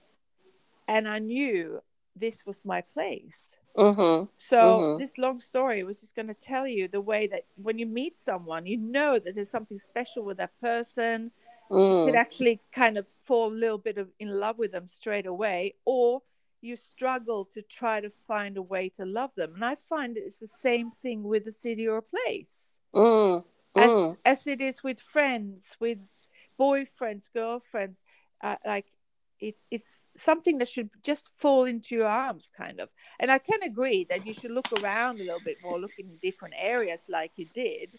and 0.87 1.07
I 1.07 1.19
knew 1.19 1.81
this 2.15 2.45
was 2.45 2.65
my 2.65 2.81
place. 2.81 3.57
mm-hmm. 3.77 4.25
So 4.35 4.57
Mhm. 4.57 4.97
this 4.97 5.17
long 5.17 5.39
story 5.39 5.83
was 5.83 6.01
just 6.01 6.15
going 6.15 6.27
to 6.27 6.33
tell 6.33 6.67
you 6.67 6.87
the 6.87 6.99
way 7.01 7.27
that 7.27 7.45
when 7.55 7.77
you 7.77 7.85
meet 7.85 8.19
someone, 8.19 8.65
you 8.65 8.77
know 8.77 9.17
that 9.19 9.35
there's 9.35 9.49
something 9.49 9.79
special 9.79 10.23
with 10.23 10.37
that 10.37 10.59
person, 10.59 11.31
Mm. 11.69 12.05
could 12.05 12.15
actually 12.15 12.59
kind 12.71 12.97
of 12.97 13.07
fall 13.07 13.49
a 13.49 13.53
little 13.53 13.77
bit 13.77 13.97
of 13.97 14.09
in 14.19 14.29
love 14.29 14.57
with 14.57 14.71
them 14.71 14.87
straight 14.87 15.27
away, 15.27 15.75
or 15.85 16.21
you 16.61 16.75
struggle 16.75 17.45
to 17.45 17.61
try 17.61 18.01
to 18.01 18.09
find 18.09 18.57
a 18.57 18.61
way 18.61 18.89
to 18.89 19.05
love 19.05 19.33
them. 19.35 19.53
And 19.55 19.63
I 19.63 19.75
find 19.75 20.17
it's 20.17 20.39
the 20.39 20.47
same 20.47 20.91
thing 20.91 21.23
with 21.23 21.47
a 21.47 21.51
city 21.51 21.87
or 21.87 21.97
a 21.97 22.01
place, 22.01 22.79
Mm. 22.93 23.43
as 23.75 23.91
Mm. 23.91 24.17
as 24.25 24.47
it 24.47 24.61
is 24.61 24.83
with 24.83 24.99
friends, 24.99 25.77
with 25.79 25.99
boyfriends, 26.59 27.31
girlfriends. 27.31 28.03
Uh, 28.41 28.57
like 28.65 28.87
it, 29.39 29.61
it's 29.71 30.05
something 30.17 30.57
that 30.57 30.67
should 30.67 30.89
just 31.01 31.29
fall 31.37 31.63
into 31.63 31.95
your 31.95 32.07
arms, 32.07 32.51
kind 32.55 32.79
of. 32.81 32.89
And 33.19 33.31
I 33.31 33.37
can 33.37 33.63
agree 33.63 34.03
that 34.09 34.25
you 34.25 34.33
should 34.33 34.51
look 34.51 34.71
around 34.73 35.21
a 35.21 35.23
little 35.23 35.39
bit 35.45 35.61
more, 35.61 35.79
look 35.79 35.97
in 35.97 36.17
different 36.17 36.55
areas, 36.57 37.01
like 37.07 37.31
you 37.37 37.45
did. 37.53 37.97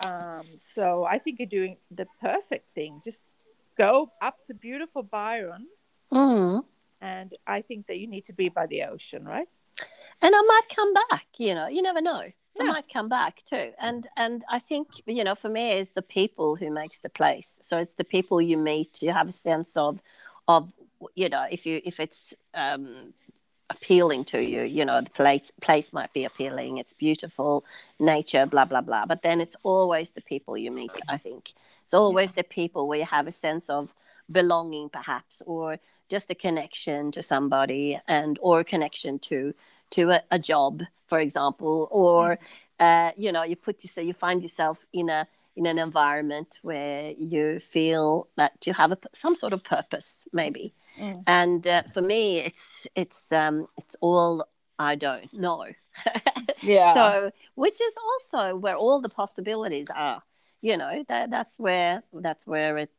Um, 0.00 0.44
so 0.74 1.04
I 1.04 1.18
think 1.18 1.38
you're 1.38 1.46
doing 1.48 1.76
the 1.90 2.06
perfect 2.20 2.74
thing. 2.74 3.00
Just 3.04 3.26
go 3.76 4.10
up 4.20 4.36
to 4.46 4.54
beautiful 4.54 5.02
Byron, 5.02 5.66
Mm. 6.12 6.64
and 7.00 7.34
I 7.46 7.60
think 7.60 7.86
that 7.86 7.98
you 7.98 8.06
need 8.06 8.24
to 8.26 8.32
be 8.32 8.48
by 8.48 8.66
the 8.66 8.82
ocean, 8.84 9.24
right? 9.24 9.48
and 10.22 10.34
I 10.34 10.42
might 10.42 10.68
come 10.74 10.92
back. 11.08 11.26
You 11.38 11.54
know, 11.54 11.66
you 11.68 11.80
never 11.82 12.00
know. 12.02 12.24
I 12.60 12.64
might 12.64 12.92
come 12.92 13.08
back 13.08 13.42
too. 13.44 13.72
And 13.78 14.06
and 14.16 14.44
I 14.50 14.58
think 14.58 14.88
you 15.06 15.24
know, 15.24 15.34
for 15.34 15.48
me, 15.48 15.70
it's 15.72 15.92
the 15.92 16.02
people 16.02 16.56
who 16.56 16.70
makes 16.70 16.98
the 16.98 17.08
place. 17.08 17.58
So 17.62 17.78
it's 17.78 17.94
the 17.94 18.04
people 18.04 18.40
you 18.42 18.58
meet. 18.58 19.00
You 19.02 19.12
have 19.12 19.28
a 19.28 19.32
sense 19.32 19.76
of 19.78 20.02
of 20.46 20.70
you 21.14 21.28
know, 21.30 21.46
if 21.50 21.64
you 21.64 21.80
if 21.84 22.00
it's 22.00 22.34
um, 22.54 23.14
appealing 23.70 24.24
to 24.26 24.42
you, 24.42 24.62
you 24.62 24.84
know, 24.84 25.00
the 25.00 25.10
place 25.10 25.50
place 25.60 25.92
might 25.92 26.12
be 26.12 26.24
appealing. 26.24 26.78
It's 26.78 26.92
beautiful, 26.92 27.64
nature, 27.98 28.46
blah 28.46 28.64
blah 28.66 28.80
blah. 28.82 29.06
But 29.06 29.22
then 29.22 29.40
it's 29.40 29.56
always 29.62 30.10
the 30.10 30.22
people 30.22 30.56
you 30.58 30.70
meet. 30.70 30.92
I 31.08 31.16
think 31.16 31.52
it's 31.84 31.94
always 31.94 32.32
the 32.32 32.44
people 32.44 32.88
where 32.88 32.98
you 32.98 33.06
have 33.06 33.26
a 33.26 33.32
sense 33.32 33.70
of 33.70 33.94
belonging, 34.30 34.90
perhaps, 34.90 35.42
or 35.46 35.78
just 36.10 36.30
a 36.30 36.34
connection 36.34 37.12
to 37.12 37.22
somebody 37.22 37.98
and 38.08 38.38
or 38.42 38.60
a 38.60 38.64
connection 38.64 39.18
to 39.20 39.54
to 39.90 40.10
a, 40.10 40.22
a 40.30 40.38
job 40.38 40.82
for 41.06 41.20
example 41.20 41.88
or 41.90 42.38
uh, 42.80 43.12
you 43.16 43.32
know 43.32 43.44
you 43.44 43.56
put 43.56 43.82
yourself 43.82 44.06
you 44.06 44.12
find 44.12 44.42
yourself 44.42 44.84
in 44.92 45.08
a 45.08 45.26
in 45.56 45.66
an 45.66 45.78
environment 45.78 46.58
where 46.62 47.12
you 47.12 47.60
feel 47.60 48.28
that 48.36 48.52
you 48.66 48.72
have 48.72 48.92
a, 48.92 48.98
some 49.14 49.36
sort 49.36 49.52
of 49.52 49.62
purpose 49.64 50.26
maybe 50.32 50.74
Mm. 50.98 51.22
and 51.26 51.66
uh, 51.66 51.82
for 51.94 52.02
me 52.02 52.38
it's 52.38 52.86
it's 52.94 53.30
um 53.32 53.66
it's 53.78 53.96
all 54.00 54.46
i 54.78 54.94
don't 54.94 55.32
know 55.32 55.64
Yeah. 56.62 56.94
so 56.94 57.30
which 57.54 57.80
is 57.80 57.94
also 58.12 58.56
where 58.56 58.76
all 58.76 59.00
the 59.00 59.08
possibilities 59.08 59.88
are 59.94 60.22
you 60.60 60.76
know 60.76 61.04
that 61.08 61.30
that's 61.30 61.58
where 61.58 62.02
that's 62.12 62.46
where 62.46 62.76
it 62.78 62.90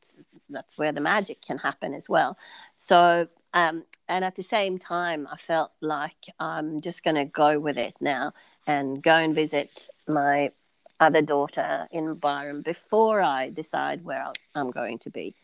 that's 0.49 0.77
where 0.77 0.91
the 0.91 1.01
magic 1.01 1.41
can 1.41 1.57
happen 1.57 1.93
as 1.93 2.09
well 2.09 2.37
so 2.77 3.27
um 3.53 3.83
and 4.07 4.25
at 4.25 4.35
the 4.35 4.43
same 4.43 4.77
time 4.79 5.27
i 5.31 5.37
felt 5.37 5.71
like 5.81 6.25
i'm 6.39 6.81
just 6.81 7.03
going 7.03 7.15
to 7.15 7.25
go 7.25 7.59
with 7.59 7.77
it 7.77 7.95
now 8.01 8.33
and 8.65 9.03
go 9.03 9.15
and 9.15 9.35
visit 9.35 9.87
my 10.07 10.51
other 10.99 11.21
daughter 11.21 11.87
in 11.91 12.15
byron 12.15 12.61
before 12.61 13.21
i 13.21 13.49
decide 13.49 14.03
where 14.03 14.25
i'm 14.55 14.71
going 14.71 14.97
to 14.97 15.09
be 15.09 15.35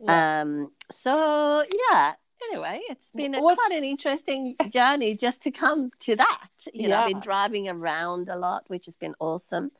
Yeah. 0.00 0.40
um 0.40 0.70
so 0.90 1.64
yeah 1.90 2.14
anyway 2.50 2.80
it's 2.90 3.10
been 3.14 3.34
a, 3.34 3.40
quite 3.40 3.72
an 3.72 3.84
interesting 3.84 4.56
journey 4.70 5.14
just 5.14 5.42
to 5.42 5.50
come 5.50 5.90
to 6.00 6.16
that. 6.16 6.48
You 6.72 6.88
know 6.88 6.98
i've 6.98 7.08
been 7.08 7.20
driving 7.20 7.68
around 7.68 8.28
a 8.28 8.36
lot 8.36 8.64
which 8.68 8.86
has 8.86 8.96
been 8.96 9.14
awesome. 9.20 9.70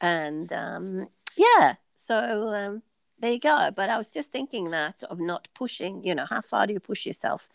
And 0.00 0.50
um 0.52 1.08
yeah 1.36 1.74
so 1.96 2.16
um 2.48 2.82
there 3.20 3.32
you 3.32 3.40
go. 3.40 3.70
But 3.74 3.90
i 3.90 3.98
was 3.98 4.08
just 4.08 4.32
thinking 4.32 4.70
that 4.70 5.02
of 5.10 5.20
not 5.20 5.48
pushing 5.54 6.02
you 6.04 6.14
know 6.14 6.26
how 6.28 6.40
far 6.40 6.66
do 6.66 6.72
you 6.72 6.80
push 6.80 7.04
yourself? 7.06 7.48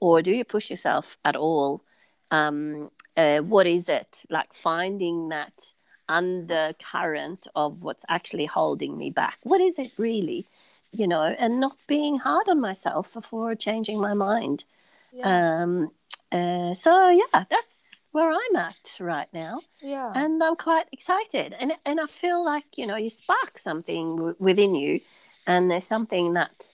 Or 0.00 0.22
do 0.22 0.30
you 0.30 0.44
push 0.44 0.70
yourself 0.70 1.18
at 1.24 1.36
all? 1.36 1.82
Um 2.30 2.90
uh, 3.16 3.38
what 3.38 3.66
is 3.66 3.88
it? 3.88 4.22
Like 4.30 4.54
finding 4.54 5.30
that 5.30 5.74
undercurrent 6.08 7.46
of 7.54 7.82
what's 7.82 8.04
actually 8.08 8.46
holding 8.46 8.96
me 8.96 9.10
back. 9.10 9.38
What 9.42 9.60
is 9.60 9.78
it 9.78 9.92
really 9.98 10.46
you 10.92 11.06
know 11.06 11.22
and 11.22 11.60
not 11.60 11.76
being 11.86 12.18
hard 12.18 12.48
on 12.48 12.60
myself 12.60 13.16
for 13.22 13.54
changing 13.54 14.00
my 14.00 14.14
mind 14.14 14.64
yeah. 15.12 15.62
um 15.62 15.90
uh, 16.32 16.74
so 16.74 17.10
yeah 17.10 17.44
that's 17.50 18.06
where 18.12 18.30
i'm 18.30 18.56
at 18.56 18.96
right 19.00 19.28
now 19.32 19.60
yeah. 19.82 20.12
and 20.14 20.42
I'm 20.42 20.56
quite 20.56 20.86
excited. 20.92 21.54
And 21.58 21.72
and 21.84 22.00
I 22.00 22.06
feel 22.06 22.44
like 22.44 22.64
you 22.76 22.86
know 22.86 22.96
you 22.96 23.10
spark 23.10 23.58
something 23.58 24.16
w- 24.16 24.36
within 24.38 24.74
you, 24.74 25.00
and 25.46 25.70
there's 25.70 25.86
something 25.86 26.34
that 26.34 26.68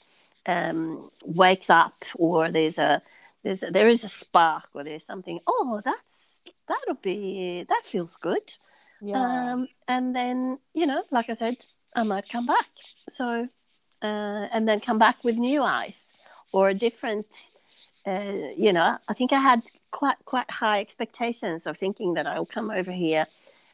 um, 0.46 1.10
wakes 1.24 1.70
up, 1.70 2.04
or 2.16 2.50
there's 2.50 2.78
a 2.78 3.02
there's 3.42 3.62
a, 3.62 3.70
there 3.70 3.88
is 3.88 4.04
a 4.04 4.08
spark, 4.08 4.68
or 4.74 4.84
there's 4.84 5.04
something. 5.04 5.40
Oh, 5.46 5.80
that's 5.84 6.40
that'll 6.68 7.00
be 7.02 7.64
that 7.68 7.82
feels 7.84 8.16
good. 8.16 8.54
yeah. 9.00 9.52
Um, 9.52 9.68
and 9.86 10.14
then 10.14 10.58
you 10.74 10.86
know, 10.86 11.04
like 11.10 11.28
I 11.30 11.34
said, 11.34 11.56
I 11.94 12.02
might 12.04 12.28
come 12.28 12.46
back. 12.46 12.68
So 13.08 13.48
uh, 14.02 14.48
and 14.52 14.68
then 14.68 14.80
come 14.80 14.98
back 14.98 15.22
with 15.24 15.36
new 15.36 15.62
eyes 15.62 16.08
or 16.52 16.68
a 16.68 16.74
different. 16.74 17.26
Uh, 18.06 18.50
you 18.56 18.72
know, 18.72 18.98
I 19.08 19.14
think 19.14 19.32
I 19.32 19.40
had 19.40 19.62
quite 19.90 20.16
quite 20.24 20.50
high 20.50 20.80
expectations 20.80 21.66
of 21.66 21.78
thinking 21.78 22.14
that 22.14 22.26
I'll 22.26 22.46
come 22.46 22.70
over 22.70 22.92
here 22.92 23.26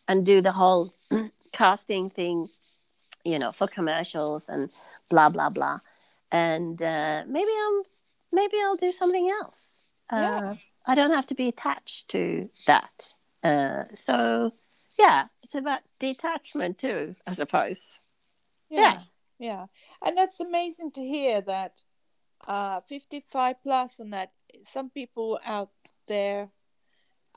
and 0.06 0.24
do 0.24 0.40
the 0.40 0.52
whole 0.52 0.92
casting 1.52 2.10
thing, 2.10 2.48
you 3.24 3.38
know, 3.38 3.52
for 3.52 3.66
commercials 3.66 4.48
and 4.48 4.70
blah 5.08 5.28
blah 5.28 5.50
blah, 5.50 5.80
and 6.30 6.80
uh, 6.82 7.24
maybe 7.26 7.50
I'm 7.66 7.82
maybe 8.32 8.56
I'll 8.62 8.76
do 8.76 8.92
something 8.92 9.28
else. 9.30 9.78
Yeah. 10.12 10.36
Uh, 10.36 10.54
I 10.86 10.94
don't 10.94 11.12
have 11.12 11.26
to 11.26 11.34
be 11.34 11.48
attached 11.48 12.08
to 12.08 12.48
that. 12.66 13.14
Uh, 13.42 13.84
so 13.94 14.52
yeah, 14.98 15.26
it's 15.42 15.54
about 15.54 15.80
detachment 15.98 16.78
too, 16.78 17.16
I 17.26 17.34
suppose. 17.34 17.98
yeah 18.68 19.00
yeah 19.40 19.66
and 20.04 20.18
that's 20.18 20.40
amazing 20.40 20.92
to 20.92 21.02
hear 21.02 21.42
that 21.42 21.82
uh 22.48 22.80
55 22.82 23.56
plus 23.62 24.00
and 24.00 24.12
that 24.14 24.32
some 24.64 24.90
people 24.90 25.40
out 25.46 25.70
there 26.08 26.50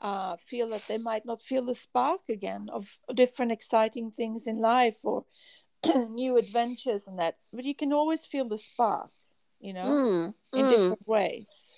uh 0.00 0.36
feel 0.36 0.68
that 0.70 0.88
they 0.88 0.98
might 0.98 1.26
not 1.26 1.42
feel 1.42 1.64
the 1.64 1.74
spark 1.74 2.22
again 2.30 2.68
of 2.72 2.98
different 3.14 3.52
exciting 3.52 4.12
things 4.12 4.46
in 4.46 4.58
life 4.60 4.98
or 5.04 5.24
new 6.10 6.36
adventures 6.38 7.06
and 7.08 7.18
that 7.18 7.38
but 7.52 7.64
you 7.64 7.74
can 7.74 7.92
always 7.92 8.26
feel 8.26 8.48
the 8.48 8.58
spark 8.58 9.10
you 9.60 9.72
know 9.74 9.90
Mm, 9.90 10.34
in 10.54 10.66
mm. 10.66 10.68
different 10.68 11.06
ways 11.06 11.76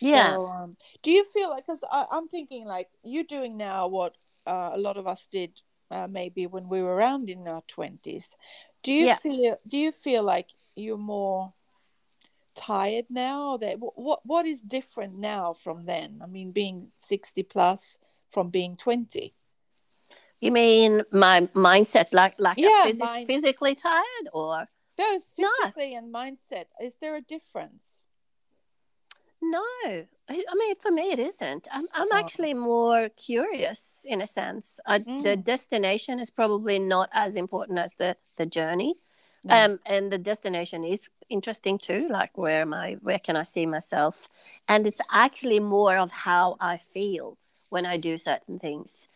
Yeah. 0.00 0.36
so, 0.36 0.46
um, 0.48 0.76
do 1.02 1.10
you 1.10 1.24
feel 1.24 1.50
like 1.50 1.66
because 1.66 1.84
i'm 2.12 2.28
thinking 2.28 2.66
like 2.66 2.88
you're 3.02 3.24
doing 3.24 3.56
now 3.56 3.88
what 3.88 4.16
uh, 4.46 4.70
a 4.74 4.78
lot 4.78 4.96
of 4.96 5.06
us 5.06 5.28
did 5.30 5.60
uh, 5.90 6.08
maybe 6.08 6.46
when 6.46 6.68
we 6.68 6.82
were 6.82 6.94
around 6.94 7.28
in 7.30 7.46
our 7.48 7.62
20s 7.62 8.34
do 8.82 8.92
you 8.92 9.06
Yeah. 9.06 9.16
feel 9.16 9.56
do 9.66 9.76
you 9.76 9.92
feel 9.92 10.22
like 10.22 10.48
you're 10.74 10.96
more 10.98 11.52
tired 12.54 13.06
now 13.08 13.56
that 13.56 13.76
what 13.78 14.20
what 14.24 14.46
is 14.46 14.60
different 14.62 15.16
now 15.16 15.52
from 15.52 15.84
then 15.84 16.20
i 16.22 16.26
mean 16.26 16.50
being 16.52 16.88
60 16.98 17.42
plus 17.44 17.98
from 18.28 18.50
being 18.50 18.76
20 18.76 19.34
You 20.40 20.52
mean 20.52 21.02
my 21.12 21.48
mindset, 21.54 22.08
like 22.12 22.34
like 22.38 22.56
Yeah, 22.58 22.86
physi- 22.86 22.98
mind- 22.98 23.26
physically 23.26 23.74
tired, 23.74 24.26
or 24.32 24.68
both 24.96 25.24
No. 25.36 25.50
physically 25.62 25.94
and 25.94 26.08
mindset 26.12 26.64
is 26.80 26.96
there 27.00 27.14
a 27.16 27.20
difference 27.20 28.00
no? 29.42 29.64
I, 30.28 30.44
I 30.48 30.54
mean, 30.54 30.74
for 30.76 30.90
me, 30.90 31.10
it 31.12 31.18
isn't. 31.18 31.68
I'm 31.72 31.86
I'm 31.94 32.12
Oh. 32.12 32.18
actually 32.18 32.54
more 32.54 33.08
curious 33.16 34.04
in 34.08 34.20
a 34.22 34.26
sense. 34.26 34.80
I, 34.86 34.98
The 35.18 35.36
Mm. 35.36 35.44
destination 35.44 36.20
is 36.20 36.30
probably 36.30 36.78
not 36.78 37.08
as 37.12 37.36
important 37.36 37.78
as 37.78 37.94
the 37.94 38.16
the 38.36 38.46
journey. 38.46 38.94
No. 39.42 39.54
Um, 39.56 39.80
and 39.86 40.12
the 40.12 40.18
destination 40.18 40.84
is 40.84 41.08
interesting 41.28 41.78
too. 41.78 42.08
Like 42.10 42.36
where 42.38 42.60
am 42.62 42.72
I? 42.74 42.94
Where 43.02 43.18
can 43.18 43.36
I 43.36 43.42
see 43.44 43.66
myself? 43.66 44.28
And 44.68 44.86
it's 44.86 45.00
actually 45.12 45.60
more 45.60 45.96
of 45.98 46.10
how 46.10 46.56
I 46.60 46.76
feel 46.78 47.36
when 47.70 47.86
I 47.86 47.96
do 47.98 48.18
certain 48.18 48.58
things. 48.58 49.08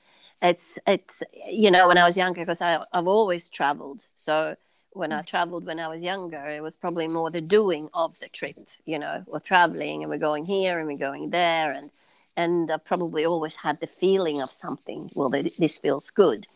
It's 0.43 0.79
it's 0.87 1.23
you 1.47 1.71
know 1.71 1.87
when 1.89 1.99
I 1.99 2.05
was 2.05 2.17
younger 2.17 2.41
because 2.43 2.61
I 2.63 2.85
I've 2.93 3.07
always 3.07 3.49
traveled. 3.49 4.09
So 4.17 4.57
when 4.95 5.13
I 5.13 5.23
traveled 5.23 5.67
when 5.67 5.79
I 5.81 5.89
was 5.89 6.03
younger, 6.03 6.47
it 6.49 6.63
was 6.63 6.77
probably 6.77 7.09
more 7.09 7.31
the 7.31 7.41
doing 7.41 7.89
of 7.93 8.19
the 8.21 8.29
trip. 8.29 8.57
You 8.87 8.99
know, 8.99 9.23
we're 9.27 9.41
traveling 9.41 10.03
and 10.03 10.11
we're 10.11 10.19
going 10.31 10.45
here 10.47 10.79
and 10.79 10.87
we're 10.89 10.97
going 11.09 11.31
there, 11.31 11.73
and 11.73 11.91
and 12.37 12.71
I 12.71 12.79
probably 12.79 13.25
always 13.27 13.57
had 13.57 13.81
the 13.81 13.87
feeling 13.87 14.41
of 14.43 14.51
something. 14.51 15.11
Well, 15.15 15.31
this 15.31 15.79
feels 15.79 16.11
good, 16.11 16.47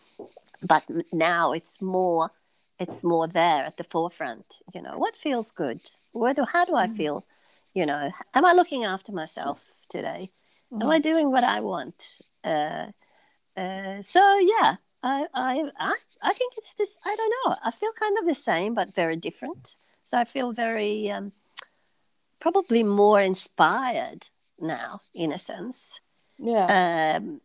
but 0.66 0.84
now 1.12 1.52
it's 1.52 1.80
more 1.82 2.30
it's 2.78 3.02
more 3.02 3.26
there 3.26 3.64
at 3.64 3.76
the 3.76 3.82
forefront 3.84 4.62
you 4.72 4.80
know 4.80 4.96
what 4.98 5.16
feels 5.16 5.50
good 5.50 5.80
where 6.12 6.32
do, 6.32 6.44
how 6.44 6.64
do 6.64 6.76
i 6.76 6.86
Mm. 6.86 6.96
feel 6.96 7.24
you 7.74 7.84
know 7.84 8.12
am 8.34 8.44
i 8.44 8.52
looking 8.52 8.84
after 8.84 9.10
myself 9.12 9.58
today 9.88 10.30
am 10.72 10.80
Mm. 10.88 10.92
i 10.92 10.98
doing 11.00 11.30
what 11.32 11.42
i 11.42 11.58
want 11.60 12.14
uh, 12.44 12.86
uh, 13.56 14.00
so 14.02 14.22
yeah 14.38 14.76
I, 15.02 15.26
I 15.32 15.70
i 15.78 15.94
i 16.22 16.32
think 16.32 16.54
it's 16.56 16.74
this 16.74 16.90
i 17.06 17.14
don't 17.16 17.34
know 17.38 17.56
i 17.64 17.70
feel 17.70 17.92
kind 17.98 18.16
of 18.18 18.26
the 18.26 18.34
same 18.34 18.74
but 18.74 18.92
very 18.94 19.16
different 19.16 19.76
So 20.10 20.16
I 20.18 20.24
feel 20.24 20.52
very, 20.52 21.10
um, 21.10 21.32
probably 22.40 22.82
more 22.82 23.20
inspired 23.20 24.30
now, 24.58 25.00
in 25.12 25.32
a 25.32 25.38
sense. 25.38 26.00
Yeah. 26.38 26.66
Um, 27.18 27.40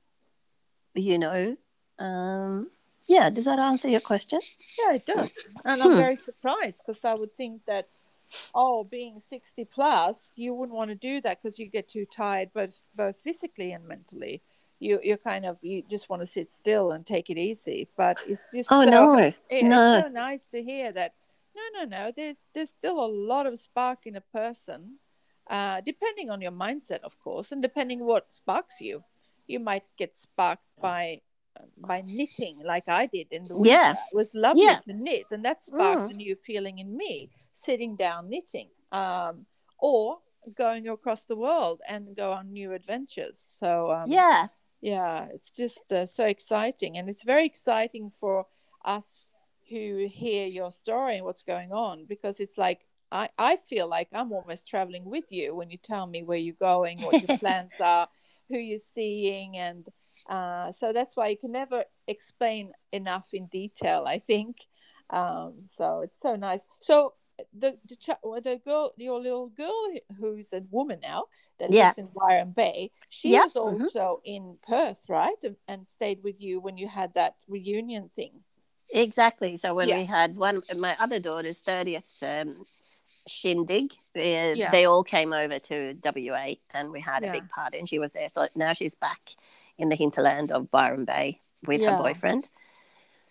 you 0.95 1.17
know, 1.19 1.57
um, 1.99 2.71
yeah. 3.07 3.29
Does 3.29 3.43
that 3.45 3.59
answer 3.59 3.89
your 3.89 3.99
question? 3.99 4.39
Yeah, 4.79 4.95
it 4.95 5.05
does. 5.05 5.33
And 5.65 5.81
Hmm. 5.81 5.87
I'm 5.91 5.97
very 5.97 6.15
surprised 6.15 6.83
because 6.85 7.03
I 7.03 7.15
would 7.15 7.35
think 7.35 7.65
that, 7.65 7.85
oh, 8.55 8.83
being 8.85 9.19
60 9.19 9.65
plus, 9.65 10.31
you 10.35 10.53
wouldn't 10.55 10.77
want 10.77 10.89
to 10.89 10.95
do 10.95 11.19
that 11.21 11.43
because 11.43 11.59
you 11.59 11.67
get 11.67 11.89
too 11.89 12.05
tired, 12.05 12.53
both 12.53 12.75
both 12.95 13.17
physically 13.21 13.73
and 13.75 13.83
mentally. 13.87 14.41
You 14.83 14.99
you're 15.07 15.23
kind 15.31 15.45
of 15.45 15.57
you 15.61 15.83
just 15.95 16.09
want 16.09 16.21
to 16.21 16.25
sit 16.37 16.49
still 16.49 16.91
and 16.93 17.05
take 17.05 17.29
it 17.33 17.37
easy. 17.37 17.87
But 17.95 18.17
it's 18.27 18.45
just 18.53 18.69
Oh 18.71 18.83
so, 18.83 18.89
no, 18.89 19.13
it- 19.17 19.35
no. 19.63 19.79
it's 19.97 20.05
so 20.05 20.09
nice 20.11 20.45
to 20.47 20.59
hear 20.71 20.91
that. 20.99 21.11
No, 21.57 21.63
no, 21.77 21.83
no. 21.97 22.11
There's 22.15 22.47
there's 22.53 22.71
still 22.79 22.97
a 23.03 23.11
lot 23.31 23.45
of 23.49 23.57
spark 23.59 23.99
in 24.05 24.15
a 24.15 24.21
person, 24.39 24.99
uh, 25.47 25.81
depending 25.91 26.29
on 26.33 26.41
your 26.41 26.51
mindset, 26.65 27.01
of 27.03 27.13
course, 27.19 27.51
and 27.53 27.61
depending 27.61 27.99
what 28.05 28.33
sparks 28.33 28.81
you. 28.81 29.03
You 29.47 29.59
might 29.59 29.83
get 29.97 30.13
sparked 30.13 30.67
by 30.81 31.21
by 31.77 32.01
knitting, 32.05 32.55
like 32.73 32.87
I 32.89 33.05
did 33.05 33.27
in 33.31 33.45
the 33.45 33.55
winter. 33.55 33.69
Yeah. 33.77 33.91
It 34.11 34.15
was 34.15 34.29
lovely 34.33 34.63
Yeah. 34.63 34.79
to 34.87 34.93
knit, 34.93 35.25
and 35.31 35.45
that 35.45 35.61
sparked 35.61 36.07
Mm. 36.09 36.13
a 36.13 36.17
new 36.25 36.35
feeling 36.35 36.79
in 36.79 36.89
me, 36.97 37.29
sitting 37.51 37.95
down 37.95 38.21
knitting, 38.29 38.69
um, 38.91 39.45
or 39.77 40.19
going 40.63 40.87
across 40.89 41.25
the 41.25 41.35
world 41.35 41.81
and 41.87 42.15
go 42.15 42.31
on 42.33 42.51
new 42.51 42.73
adventures. 42.73 43.37
So 43.59 43.69
um, 43.91 44.11
yeah, 44.11 44.47
yeah 44.83 45.27
it's 45.33 45.49
just 45.49 45.91
uh, 45.93 46.05
so 46.05 46.25
exciting 46.25 46.97
and 46.97 47.09
it's 47.09 47.23
very 47.23 47.45
exciting 47.45 48.11
for 48.19 48.45
us 48.83 49.31
who 49.69 50.07
hear 50.11 50.45
your 50.45 50.71
story 50.71 51.15
and 51.15 51.25
what's 51.25 51.41
going 51.41 51.71
on 51.71 52.05
because 52.05 52.39
it's 52.41 52.57
like 52.57 52.81
I, 53.11 53.29
I 53.37 53.57
feel 53.57 53.87
like 53.87 54.09
I'm 54.11 54.33
almost 54.33 54.67
traveling 54.67 55.05
with 55.05 55.31
you 55.31 55.55
when 55.55 55.69
you 55.69 55.77
tell 55.77 56.07
me 56.07 56.23
where 56.23 56.37
you're 56.37 56.55
going, 56.59 56.99
what 57.01 57.21
your 57.21 57.37
plans 57.39 57.73
are, 57.79 58.07
who 58.49 58.57
you're 58.57 58.79
seeing, 58.79 59.55
and 59.55 59.87
uh, 60.27 60.71
so 60.71 60.91
that's 60.91 61.15
why 61.15 61.27
you 61.27 61.37
can 61.37 61.51
never 61.51 61.83
explain 62.07 62.71
enough 62.91 63.33
in 63.33 63.45
detail. 63.45 64.05
I 64.07 64.17
think 64.17 64.57
um, 65.11 65.53
so. 65.67 66.01
It's 66.01 66.19
so 66.19 66.35
nice. 66.35 66.65
So 66.81 67.13
the 67.53 67.77
the, 67.87 67.95
ch- 67.95 68.09
well, 68.23 68.41
the 68.41 68.57
girl, 68.63 68.93
your 68.97 69.19
little 69.19 69.49
girl 69.49 69.91
who's 70.19 70.53
a 70.53 70.61
woman 70.71 70.99
now 71.01 71.25
that 71.59 71.71
Yeah. 71.71 71.85
lives 71.85 71.97
in 71.97 72.07
Byron 72.15 72.51
Bay, 72.51 72.91
she 73.09 73.29
Yeah, 73.29 73.43
was 73.43 73.53
mhm. 73.53 73.59
also 73.59 74.21
in 74.23 74.57
Perth, 74.67 75.09
right, 75.09 75.35
and, 75.43 75.55
and 75.67 75.87
stayed 75.87 76.23
with 76.23 76.41
you 76.41 76.59
when 76.59 76.77
you 76.77 76.87
had 76.87 77.13
that 77.15 77.35
reunion 77.47 78.09
thing. 78.15 78.43
exactly. 78.93 79.57
So 79.57 79.73
when 79.73 79.89
Yeah. 79.89 79.97
we 79.99 80.05
had 80.05 80.35
one, 80.35 80.61
my 80.77 80.95
other 80.99 81.19
daughter's 81.19 81.59
thirtieth 81.59 82.05
um, 82.21 82.65
shindig, 83.27 83.93
uh, 84.15 84.55
they 84.71 84.85
all 84.85 85.03
came 85.03 85.33
over 85.33 85.59
to 85.59 85.95
WA, 86.03 86.55
and 86.73 86.91
we 86.91 86.99
had 86.99 87.23
a 87.23 87.31
big 87.31 87.49
party, 87.49 87.79
and 87.79 87.89
she 87.89 87.99
was 87.99 88.11
there. 88.11 88.29
So 88.29 88.47
now 88.55 88.73
she's 88.73 88.95
back 88.95 89.31
in 89.77 89.89
the 89.89 89.95
hinterland 89.95 90.51
of 90.51 90.69
Byron 90.69 91.05
Bay 91.05 91.39
with 91.65 91.85
her 91.85 91.95
boyfriend. 91.95 92.49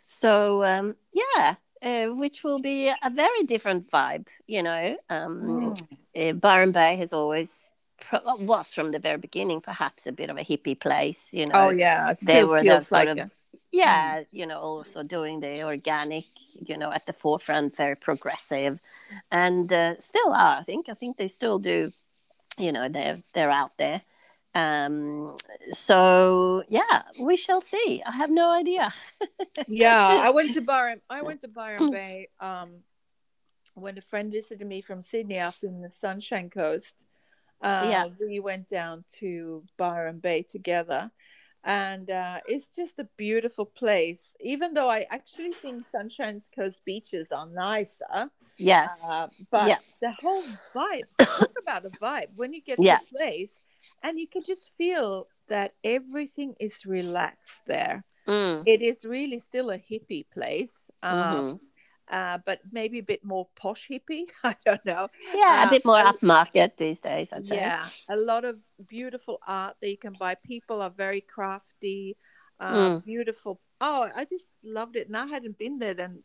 So 0.06 0.64
um, 0.64 0.96
yeah, 1.12 1.56
uh, 1.82 2.06
which 2.08 2.44
will 2.44 2.58
be 2.60 2.88
a 2.88 3.10
very 3.10 3.42
different 3.44 3.90
vibe, 3.90 4.26
you 4.46 4.62
know. 4.62 4.96
Um, 5.10 5.74
uh, 6.16 6.32
Byron 6.32 6.72
Bay 6.72 6.96
has 6.96 7.12
always 7.12 7.70
pro- 8.00 8.20
was 8.40 8.72
from 8.74 8.92
the 8.92 8.98
very 8.98 9.18
beginning 9.18 9.60
perhaps 9.60 10.06
a 10.06 10.12
bit 10.12 10.30
of 10.30 10.36
a 10.36 10.42
hippie 10.44 10.78
place, 10.78 11.28
you 11.32 11.46
know. 11.46 11.66
Oh 11.66 11.70
yeah, 11.70 12.10
it 12.10 12.20
They 12.20 12.34
still 12.34 12.48
were 12.48 12.60
feels 12.62 12.88
sort 12.88 13.06
like 13.06 13.18
of- 13.18 13.30
yeah, 13.72 14.24
you 14.30 14.46
know, 14.46 14.58
also 14.60 15.02
doing 15.02 15.40
the 15.40 15.64
organic, 15.64 16.26
you 16.68 16.76
know, 16.76 16.92
at 16.92 17.06
the 17.06 17.12
forefront, 17.14 17.74
very 17.76 17.96
progressive, 17.96 18.78
and 19.30 19.72
uh, 19.72 19.98
still 19.98 20.32
are. 20.32 20.58
I 20.60 20.62
think. 20.64 20.88
I 20.90 20.94
think 20.94 21.16
they 21.16 21.28
still 21.28 21.58
do. 21.58 21.90
You 22.58 22.72
know, 22.72 22.88
they're 22.88 23.18
they're 23.32 23.50
out 23.50 23.72
there. 23.78 24.02
Um, 24.54 25.36
so 25.72 26.62
yeah, 26.68 27.02
we 27.20 27.36
shall 27.36 27.60
see. 27.60 28.02
I 28.04 28.12
have 28.12 28.30
no 28.30 28.50
idea. 28.50 28.92
yeah. 29.66 30.20
I 30.22 30.30
went 30.30 30.52
to 30.54 30.60
Byron. 30.60 31.00
I 31.08 31.22
went 31.22 31.40
to 31.42 31.48
Byron 31.48 31.90
Bay 31.90 32.28
um, 32.40 32.82
when 33.74 33.96
a 33.98 34.02
friend 34.02 34.30
visited 34.32 34.66
me 34.66 34.80
from 34.82 35.02
Sydney 35.02 35.38
up 35.38 35.54
in 35.62 35.80
the 35.80 35.88
Sunshine 35.88 36.50
Coast. 36.50 36.96
Uh, 37.62 37.86
Yeah. 37.88 38.06
we 38.20 38.40
went 38.40 38.68
down 38.68 39.04
to 39.20 39.62
Byron 39.78 40.18
Bay 40.18 40.42
together, 40.42 41.10
and 41.64 42.10
uh, 42.10 42.40
it's 42.46 42.74
just 42.74 42.98
a 42.98 43.08
beautiful 43.16 43.64
place. 43.64 44.34
Even 44.40 44.74
though 44.74 44.90
I 44.90 45.06
actually 45.10 45.52
think 45.52 45.86
Sunshine 45.86 46.42
Coast 46.54 46.82
beaches 46.84 47.28
are 47.32 47.46
nicer, 47.46 48.30
Yes. 48.58 49.00
Uh, 49.10 49.28
but 49.50 49.68
Yeah. 49.68 49.78
the 50.00 50.12
whole 50.12 50.42
vibe, 50.74 51.08
talk 51.18 51.52
about 51.62 51.84
a 51.86 51.90
vibe. 51.90 52.28
When 52.36 52.52
you 52.52 52.60
get 52.60 52.78
Yeah. 52.78 52.98
to 52.98 53.04
a 53.04 53.18
place 53.18 53.60
and 54.02 54.18
you 54.18 54.26
can 54.28 54.42
just 54.42 54.74
feel 54.76 55.26
that 55.48 55.72
everything 55.84 56.54
is 56.60 56.86
relaxed 56.86 57.62
there. 57.66 58.04
Mm. 58.26 58.62
It 58.66 58.82
is 58.82 59.04
really 59.04 59.38
still 59.38 59.70
a 59.70 59.78
hippie 59.78 60.26
place, 60.30 60.88
um, 61.02 61.12
Mhm. 61.12 61.60
uh, 62.08 62.38
but 62.46 62.60
maybe 62.70 62.98
a 62.98 63.02
bit 63.02 63.24
more 63.24 63.48
posh 63.56 63.88
hippie. 63.88 64.30
I 64.44 64.54
don't 64.64 64.84
know. 64.84 65.08
Yeah, 65.34 65.62
uh, 65.64 65.66
a 65.66 65.70
bit 65.70 65.84
more 65.84 65.96
I- 65.98 66.12
upmarket 66.12 66.76
these 66.76 67.00
days, 67.00 67.32
I'd 67.32 67.46
say. 67.46 67.56
Yeah, 67.56 67.88
a 68.08 68.16
lot 68.16 68.44
of 68.44 68.62
beautiful 68.86 69.38
art 69.46 69.76
that 69.80 69.90
you 69.90 69.98
can 69.98 70.14
buy. 70.18 70.36
People 70.36 70.80
are 70.82 70.90
very 70.90 71.20
crafty, 71.20 72.16
uh, 72.60 72.74
Mm. 72.74 73.04
beautiful. 73.04 73.60
Oh, 73.80 74.08
I 74.14 74.24
just 74.24 74.54
loved 74.62 74.94
it, 74.96 75.08
and 75.08 75.16
I 75.16 75.26
hadn't 75.26 75.58
been 75.58 75.78
there. 75.78 75.94
Then 75.94 76.22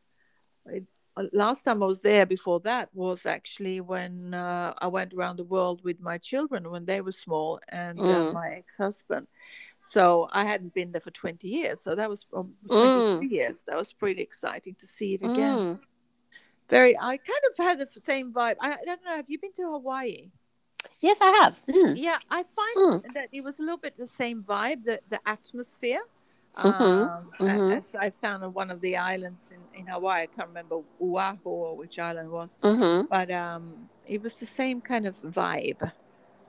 last 1.34 1.64
time 1.64 1.82
I 1.84 1.86
was 1.86 2.02
there 2.02 2.26
before 2.26 2.60
that 2.62 2.90
was 2.94 3.26
actually 3.26 3.82
when 3.82 4.34
uh, 4.34 4.74
I 4.78 4.88
went 4.88 5.14
around 5.14 5.38
the 5.38 5.44
world 5.44 5.84
with 5.84 6.00
my 6.00 6.18
children 6.18 6.70
when 6.70 6.86
they 6.86 7.02
were 7.02 7.12
small 7.12 7.60
and 7.70 7.98
uh, 8.00 8.04
Mm. 8.04 8.34
my 8.34 8.50
ex-husband. 8.52 9.28
So 9.80 10.28
I 10.32 10.44
hadn't 10.46 10.74
been 10.74 10.92
there 10.92 11.02
for 11.02 11.12
twenty 11.12 11.48
years. 11.48 11.82
So 11.82 11.96
that 11.96 12.10
was 12.10 12.26
um, 12.34 12.54
Mm. 12.68 13.32
years. 13.32 13.64
That 13.64 13.78
was 13.78 13.94
pretty 13.94 14.22
exciting 14.22 14.76
to 14.80 14.88
see 14.88 15.14
it 15.16 15.24
again. 15.24 15.58
Mm. 15.58 15.80
Very. 16.70 16.98
I 16.98 17.18
kind 17.18 17.44
of 17.50 17.58
had 17.58 17.80
the 17.80 17.88
same 17.88 18.34
vibe. 18.34 18.56
I, 18.60 18.74
I 18.74 18.84
don't 18.86 19.04
know. 19.06 19.16
Have 19.16 19.30
you 19.30 19.40
been 19.40 19.54
to 19.54 19.64
Hawaii? 19.72 20.32
Yes, 21.00 21.20
I 21.22 21.32
have. 21.42 21.60
Mm. 21.68 21.94
Yeah, 21.96 22.18
I 22.30 22.44
find 22.44 22.78
Mm. 22.78 23.14
that 23.14 23.30
it 23.32 23.44
was 23.44 23.60
a 23.60 23.62
little 23.62 23.78
bit 23.78 23.98
the 23.98 24.08
same 24.08 24.44
vibe, 24.44 24.84
the 24.84 25.00
the 25.10 25.20
atmosphere. 25.26 26.02
Mhm, 26.64 27.10
Um, 27.10 27.32
mhm. 27.40 27.74
As 27.78 27.96
I 27.96 28.10
found 28.12 28.44
on 28.44 28.54
one 28.54 28.72
of 28.72 28.82
the 28.82 28.98
islands 28.98 29.52
in, 29.52 29.68
in 29.74 29.88
Hawaii, 29.88 30.24
I 30.24 30.28
can't 30.28 30.48
remember 30.50 30.82
Oahu 31.02 31.40
or 31.46 31.78
which 31.78 32.00
island 32.00 32.28
it 32.28 32.32
was, 32.32 32.58
hmm 32.64 33.02
but 33.10 33.30
um, 33.32 33.90
it 34.06 34.22
was 34.22 34.40
the 34.40 34.46
same 34.46 34.82
kind 34.82 35.06
of 35.08 35.18
vibe. 35.22 35.92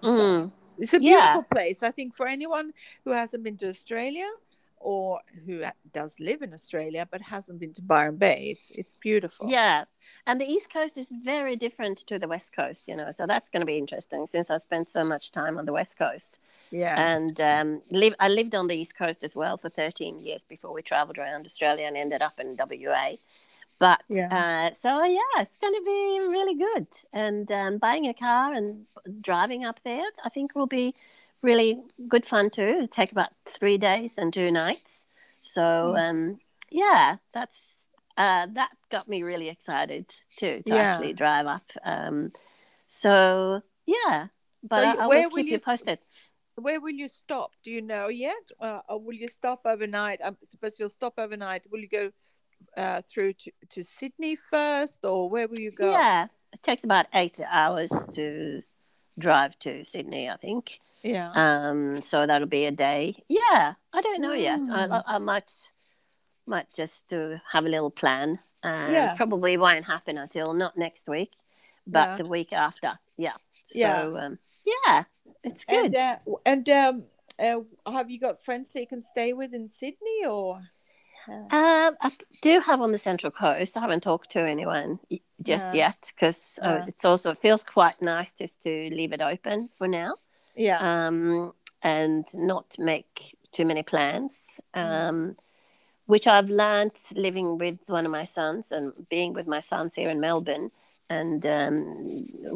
Mm. 0.02 0.52
It's 0.78 0.94
a 0.94 1.00
Yeah. 1.00 1.00
beautiful 1.00 1.42
place. 1.44 1.82
I 1.82 1.90
think 1.90 2.14
for 2.14 2.26
anyone 2.26 2.72
who 3.04 3.12
hasn't 3.12 3.42
been 3.42 3.56
to 3.58 3.68
Australia 3.68 4.28
or 4.80 5.20
who 5.46 5.62
does 5.92 6.18
live 6.20 6.42
in 6.42 6.52
Australia 6.52 7.06
but 7.10 7.20
hasn't 7.20 7.58
been 7.60 7.72
to 7.74 7.82
Byron 7.82 8.16
Bay, 8.16 8.56
it's 8.56 8.70
it's 8.70 8.94
beautiful. 9.00 9.48
Yeah, 9.50 9.84
and 10.26 10.40
the 10.40 10.46
East 10.46 10.72
Coast 10.72 10.96
is 10.96 11.08
very 11.10 11.56
different 11.56 11.98
to 12.06 12.18
the 12.18 12.28
West 12.28 12.54
Coast, 12.54 12.88
you 12.88 12.96
know. 12.96 13.10
So 13.12 13.26
that's 13.26 13.48
going 13.48 13.60
to 13.60 13.66
be 13.66 13.78
interesting 13.78 14.26
since 14.26 14.50
I 14.50 14.56
spent 14.58 14.90
so 14.90 15.04
much 15.04 15.30
time 15.32 15.58
on 15.58 15.64
the 15.66 15.72
West 15.72 15.96
Coast, 15.98 16.38
yeah, 16.70 16.94
and 17.12 17.40
um, 17.40 17.82
live. 17.90 18.14
I 18.20 18.28
lived 18.28 18.54
on 18.54 18.66
the 18.68 18.76
East 18.76 18.96
Coast 18.96 19.22
as 19.24 19.34
well 19.36 19.56
for 19.56 19.68
13 19.68 20.20
years 20.20 20.44
before 20.44 20.72
we 20.72 20.82
travelled 20.82 21.18
around 21.18 21.46
Australia 21.46 21.86
and 21.86 21.96
ended 21.96 22.22
up 22.22 22.38
in 22.38 22.56
WA. 22.56 23.16
But 23.78 24.02
Yeah. 24.08 24.28
uh, 24.70 24.74
so 24.74 25.04
yeah, 25.04 25.42
it's 25.42 25.58
going 25.58 25.74
to 25.74 25.82
be 25.84 26.20
really 26.28 26.54
good. 26.56 26.86
And 27.12 27.50
um, 27.52 27.78
buying 27.78 28.06
a 28.06 28.14
car 28.14 28.52
and 28.52 28.86
driving 29.20 29.64
up 29.64 29.80
there, 29.84 30.04
I 30.24 30.28
think 30.28 30.54
will 30.54 30.66
be 30.66 30.94
really 31.42 31.80
good 32.08 32.24
fun 32.26 32.50
too. 32.50 32.62
It'll 32.62 32.88
take 32.88 33.12
about 33.12 33.30
three 33.46 33.78
days 33.78 34.14
and 34.18 34.32
two 34.32 34.50
nights. 34.50 35.06
So 35.42 35.62
Mm. 35.62 36.10
um, 36.10 36.38
yeah, 36.70 37.16
that's 37.32 37.88
uh, 38.16 38.46
that 38.52 38.70
got 38.90 39.08
me 39.08 39.22
really 39.22 39.48
excited 39.48 40.06
too 40.36 40.62
to 40.66 40.74
Yeah. 40.74 40.92
actually 40.92 41.12
drive 41.12 41.46
up. 41.46 41.70
Um, 41.84 42.30
so 42.88 43.62
yeah, 43.86 44.26
but 44.62 44.80
So 44.80 44.88
I, 44.88 45.04
I 45.04 45.08
where 45.08 45.28
will 45.28 45.36
keep 45.36 45.46
you 45.46 45.52
you 45.52 45.58
posted. 45.60 45.98
Where 46.56 46.80
will 46.80 46.90
you 46.90 47.08
stop? 47.08 47.52
Do 47.62 47.70
you 47.70 47.82
know 47.82 48.08
yet? 48.08 48.50
Uh, 48.60 48.80
or 48.88 49.00
will 49.00 49.14
you 49.14 49.28
stop 49.28 49.60
overnight? 49.64 50.20
I 50.24 50.32
suppose 50.42 50.78
you'll 50.78 50.88
stop 50.88 51.14
overnight. 51.16 51.62
Will 51.70 51.78
you 51.78 51.88
go 51.88 52.10
uh, 52.76 53.00
through 53.02 53.34
to, 53.34 53.52
to 53.70 53.82
Sydney 53.84 54.34
first, 54.34 55.04
or 55.04 55.30
where 55.30 55.46
will 55.46 55.60
you 55.60 55.70
go? 55.70 55.92
Yeah, 55.92 56.26
it 56.52 56.62
takes 56.64 56.82
about 56.82 57.06
eight 57.14 57.40
hours 57.48 57.92
to 58.14 58.62
drive 59.18 59.58
to 59.60 59.84
Sydney, 59.84 60.30
I 60.30 60.36
think. 60.36 60.80
Yeah. 61.02 61.30
Um, 61.34 62.00
so 62.02 62.26
that'll 62.26 62.48
be 62.48 62.64
a 62.66 62.70
day. 62.70 63.22
Yeah, 63.28 63.74
I 63.92 64.00
don't 64.00 64.20
know 64.20 64.32
yet. 64.32 64.60
I, 64.70 64.86
Hmm. 64.86 64.92
I, 64.92 65.02
I 65.06 65.18
might 65.18 65.52
might 66.46 66.72
just 66.72 67.12
uh, 67.12 67.36
have 67.52 67.66
a 67.66 67.68
little 67.68 67.90
plan. 67.90 68.38
Uh, 68.64 68.88
Yeah. 68.90 69.14
Probably 69.14 69.56
won't 69.56 69.84
happen 69.84 70.16
until 70.18 70.54
not 70.54 70.76
next 70.76 71.08
week, 71.08 71.32
but 71.86 72.08
Yeah. 72.08 72.16
the 72.16 72.26
week 72.26 72.52
after. 72.52 72.98
Yeah. 73.16 73.34
So 73.66 73.78
Yeah. 73.78 74.02
um, 74.24 74.38
yeah, 74.64 75.04
it's 75.44 75.64
good. 75.64 75.94
and 75.94 75.96
uh, 75.96 76.16
and 76.46 76.68
um, 76.68 77.04
uh, 77.38 77.92
have 77.92 78.10
you 78.10 78.18
got 78.18 78.42
friends 78.44 78.70
that 78.70 78.80
you 78.80 78.86
can 78.86 79.02
stay 79.02 79.32
with 79.32 79.52
in 79.54 79.68
Sydney, 79.68 80.24
or? 80.26 80.62
Um, 81.28 81.96
I 82.00 82.10
do 82.42 82.60
have 82.60 82.80
on 82.80 82.92
the 82.92 82.98
Central 82.98 83.30
Coast. 83.30 83.76
I 83.76 83.80
haven't 83.80 84.02
talked 84.02 84.30
to 84.32 84.40
anyone 84.40 84.98
just 85.42 85.68
Yeah. 85.74 85.86
yet 85.88 86.12
because 86.14 86.58
uh, 86.62 86.84
it's 86.86 87.04
also 87.04 87.30
it 87.32 87.38
feels 87.38 87.62
quite 87.62 88.00
nice 88.02 88.32
just 88.32 88.60
to 88.62 88.70
leave 88.90 89.12
it 89.12 89.20
open 89.20 89.68
for 89.78 89.86
now 89.88 90.14
Yeah. 90.56 90.78
um, 90.80 91.52
and 91.82 92.26
not 92.34 92.76
make 92.78 93.36
too 93.52 93.64
many 93.64 93.82
plans. 93.82 94.60
Mm. 94.74 95.08
Um, 95.08 95.36
which 96.06 96.26
I've 96.26 96.48
learned 96.48 96.92
living 97.14 97.58
with 97.58 97.78
one 97.86 98.06
of 98.06 98.12
my 98.12 98.24
sons 98.24 98.72
and 98.72 98.92
being 99.10 99.34
with 99.34 99.46
my 99.46 99.60
sons 99.60 99.94
here 99.94 100.08
in 100.08 100.20
Melbourne 100.20 100.70
and 101.10 101.44
um, 101.44 101.84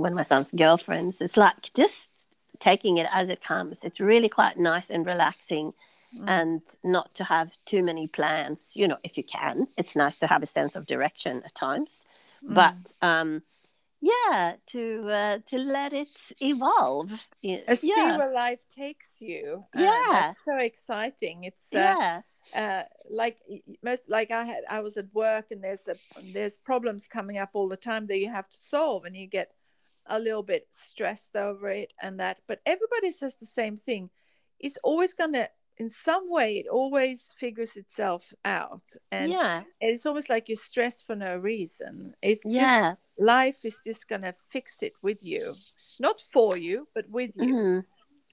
one 0.04 0.12
of 0.12 0.16
my 0.16 0.22
son's 0.22 0.52
girlfriends. 0.52 1.20
It's 1.20 1.36
like 1.36 1.70
just 1.74 2.28
taking 2.60 2.96
it 2.96 3.08
as 3.12 3.28
it 3.28 3.42
comes. 3.44 3.84
It's 3.84 4.00
really 4.00 4.30
quite 4.30 4.58
nice 4.58 4.88
and 4.88 5.04
relaxing. 5.04 5.74
Mm. 6.20 6.28
And 6.28 6.62
not 6.84 7.14
to 7.14 7.24
have 7.24 7.56
too 7.64 7.82
many 7.82 8.06
plans, 8.06 8.72
you 8.76 8.86
know, 8.88 8.98
if 9.02 9.16
you 9.16 9.24
can. 9.24 9.68
It's 9.76 9.96
nice 9.96 10.18
to 10.18 10.26
have 10.26 10.42
a 10.42 10.46
sense 10.46 10.76
of 10.76 10.86
direction 10.86 11.42
at 11.44 11.54
times, 11.54 12.04
Mm. 12.44 12.54
but 12.54 13.06
um, 13.06 13.42
yeah, 14.00 14.56
to 14.66 15.08
uh, 15.08 15.38
to 15.46 15.58
let 15.58 15.92
it 15.92 16.10
evolve. 16.40 17.10
Y- 17.42 17.62
And 17.66 17.78
see 17.78 17.94
where 17.94 18.32
life 18.32 18.60
takes 18.68 19.20
you. 19.20 19.64
and 19.72 19.82
Yeah. 19.84 20.32
so 20.44 20.56
exciting. 20.56 21.44
It's 21.44 21.72
uh, 21.72 21.78
yeah, 21.78 22.22
uh, 22.54 22.82
like 23.08 23.38
most 23.82 24.08
like 24.10 24.30
I 24.32 24.44
had 24.44 24.64
I 24.68 24.80
was 24.80 24.96
at 24.96 25.06
work 25.14 25.50
and 25.52 25.62
there's 25.62 25.88
a 25.88 25.94
there's 26.32 26.58
problems 26.58 27.06
coming 27.08 27.38
up 27.38 27.50
all 27.54 27.68
the 27.68 27.76
time 27.76 28.06
that 28.08 28.18
you 28.18 28.28
have 28.30 28.48
to 28.50 28.58
solve 28.58 29.04
and 29.06 29.16
you 29.16 29.26
get 29.28 29.54
a 30.06 30.18
little 30.18 30.42
bit 30.42 30.66
stressed 30.70 31.36
over 31.36 31.70
it 31.70 31.94
and 32.02 32.18
that 32.18 32.38
but 32.48 32.60
everybody 32.66 33.12
says 33.12 33.36
the 33.36 33.46
same 33.46 33.76
thing 33.76 34.10
it's 34.58 34.78
always 34.82 35.14
gonna 35.14 35.46
in 35.82 35.90
some 35.90 36.30
way 36.30 36.48
it 36.60 36.68
always 36.68 37.34
figures 37.38 37.76
itself 37.76 38.32
out 38.44 38.86
and 39.10 39.32
yeah, 39.32 39.62
it's 39.80 40.06
almost 40.06 40.30
like 40.30 40.48
you're 40.48 40.66
stressed 40.70 41.06
for 41.06 41.16
no 41.16 41.36
reason. 41.36 42.14
It's 42.22 42.42
just 42.42 42.54
yeah. 42.54 42.94
life 43.18 43.64
is 43.64 43.78
just 43.84 44.08
gonna 44.08 44.34
fix 44.54 44.82
it 44.82 44.92
with 45.02 45.20
you. 45.22 45.54
Not 45.98 46.22
for 46.32 46.56
you 46.56 46.86
but 46.94 47.04
with 47.10 47.36
you. 47.36 47.54
Mhm. 47.54 47.84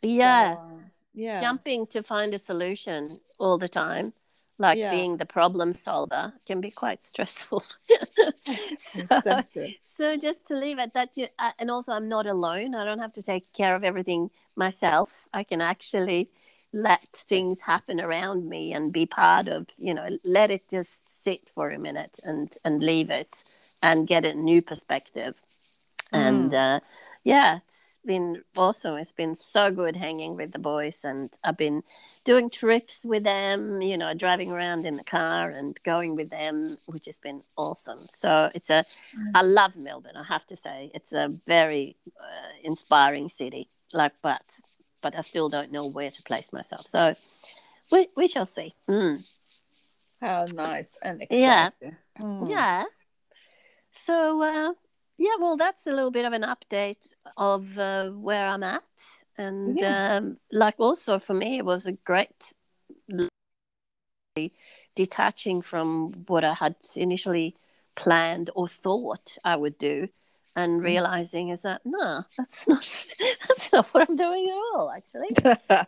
Yeah. 0.04 0.56
So, 0.56 0.80
yeah. 1.14 1.42
Jumping 1.42 1.88
to 1.88 2.04
find 2.04 2.34
a 2.34 2.38
solution 2.38 3.20
all 3.40 3.58
the 3.58 3.70
time 3.70 4.14
like 4.60 4.78
Yeah. 4.78 4.92
being 4.92 5.18
the 5.18 5.26
problem 5.26 5.74
solver 5.74 6.34
can 6.46 6.62
be 6.62 6.72
quite 6.72 7.04
stressful. 7.04 7.64
So, 8.80 9.02
exactly. 9.10 9.78
so 9.84 10.18
just 10.18 10.48
to 10.48 10.56
leave 10.56 10.80
it 10.80 10.94
that 10.94 11.10
you 11.16 11.28
uh, 11.38 11.52
and 11.60 11.70
also 11.70 11.92
i'm 11.94 12.10
not 12.10 12.26
alone. 12.26 12.74
I 12.76 12.84
don't 12.86 13.00
have 13.00 13.14
to 13.14 13.22
take 13.22 13.46
care 13.54 13.76
of 13.76 13.84
everything 13.84 14.32
myself. 14.56 15.10
I 15.34 15.44
can 15.44 15.62
actually 15.62 16.30
let 16.72 17.04
things 17.28 17.62
happen 17.62 18.00
around 18.00 18.48
me 18.48 18.74
and 18.74 18.94
be 18.94 19.06
part 19.06 19.48
of 19.48 19.68
you 19.78 19.94
know 19.94 20.18
let 20.24 20.52
it 20.52 20.70
just 20.70 21.04
sit 21.24 21.50
for 21.54 21.72
a 21.72 21.80
minute 21.80 22.20
and 22.24 22.58
and 22.64 22.84
leave 22.84 23.10
it 23.10 23.44
and 23.82 24.08
get 24.08 24.26
a 24.26 24.34
new 24.34 24.62
perspective. 24.62 25.36
And 26.12 26.54
uh, 26.54 26.80
yeah 27.24 27.58
it's 27.58 28.00
been 28.06 28.44
awesome. 28.56 28.98
It's 28.98 29.12
been 29.12 29.36
so 29.36 29.72
good 29.72 29.96
hanging 29.96 30.36
with 30.38 30.52
the 30.52 30.60
boys 30.60 31.02
and 31.04 31.30
i've 31.44 31.58
been 31.58 31.84
doing 32.24 32.50
trips 32.50 33.04
with 33.04 33.24
them 33.24 33.82
you 33.82 33.98
know 33.98 34.14
driving 34.14 34.52
around 34.52 34.86
in 34.86 34.96
the 34.96 35.04
car 35.04 35.50
and 35.50 35.78
going 35.84 36.16
with 36.16 36.30
them 36.30 36.78
which 36.86 37.06
has 37.06 37.20
been 37.20 37.42
awesome. 37.58 38.08
So 38.10 38.50
it's 38.54 38.70
a 38.70 38.86
i 39.36 39.42
love 39.42 39.76
melbourne 39.76 40.16
i 40.18 40.24
have 40.24 40.46
to 40.48 40.56
say. 40.56 40.92
It's 40.94 41.14
a 41.14 41.34
very 41.46 41.98
uh, 42.20 42.52
inspiring 42.64 43.28
city 43.30 43.70
like 43.94 44.14
but 44.22 44.44
but 45.02 45.16
i 45.16 45.22
still 45.22 45.50
don't 45.50 45.72
know 45.72 45.86
where 45.86 46.12
to 46.12 46.22
place 46.24 46.52
myself 46.52 46.86
so 46.88 47.16
we, 47.92 48.08
we 48.16 48.28
shall 48.28 48.46
see 48.46 48.74
Mm. 48.88 49.26
How 50.22 50.46
nice 50.54 50.98
and 51.02 51.22
exciting. 51.22 51.40
Yeah. 51.40 51.70
Mm. 52.20 52.50
Yeah. 52.50 52.84
So, 53.92 54.42
uh, 54.42 54.74
yeah, 55.18 55.36
well, 55.40 55.58
that's 55.58 55.88
a 55.88 55.92
little 55.92 56.12
bit 56.12 56.26
of 56.26 56.34
an 56.34 56.44
update 56.44 57.14
of 57.38 57.78
uh, 57.78 58.10
where 58.10 58.48
I'm 58.48 58.64
at. 58.64 58.84
And 59.38 59.78
Yes. 59.78 60.20
um, 60.20 60.38
like 60.52 60.76
also 60.78 61.20
for 61.20 61.34
me, 61.34 61.58
it 61.58 61.66
was 61.66 61.88
a 61.88 61.94
great 61.94 62.54
detaching 64.96 65.62
from 65.62 66.12
what 66.28 66.44
I 66.44 66.54
had 66.54 66.76
initially 66.96 67.56
planned 67.96 68.50
or 68.56 68.68
thought 68.68 69.38
I 69.44 69.56
would 69.56 69.78
do. 69.78 70.10
And 70.64 70.82
realizing 70.84 71.50
is 71.50 71.62
that 71.62 71.82
no, 71.86 72.24
that's 72.38 72.68
not 72.68 72.82
that's 73.48 73.72
not 73.72 73.86
what 73.94 74.10
I'm 74.10 74.16
doing 74.16 74.44
at 74.50 74.58
all. 74.74 74.92
Actually, 74.96 75.30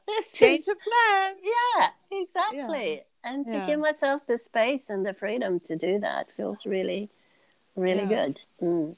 This 0.08 0.32
Change 0.34 0.62
is- 0.62 0.68
of 0.68 0.78
plans. 0.88 1.38
yeah, 1.44 1.90
exactly. 2.22 3.04
And 3.24 3.46
to 3.48 3.54
Yeah. 3.54 3.68
give 3.68 3.80
myself 3.80 4.22
the 4.28 4.38
space 4.38 4.90
and 4.90 5.06
the 5.06 5.14
freedom 5.14 5.60
to 5.62 5.76
do 5.76 6.00
that 6.00 6.32
feels 6.38 6.66
really, 6.66 7.10
really 7.76 8.08
Yeah. 8.10 8.16
good. 8.28 8.42
Mm. 8.62 8.96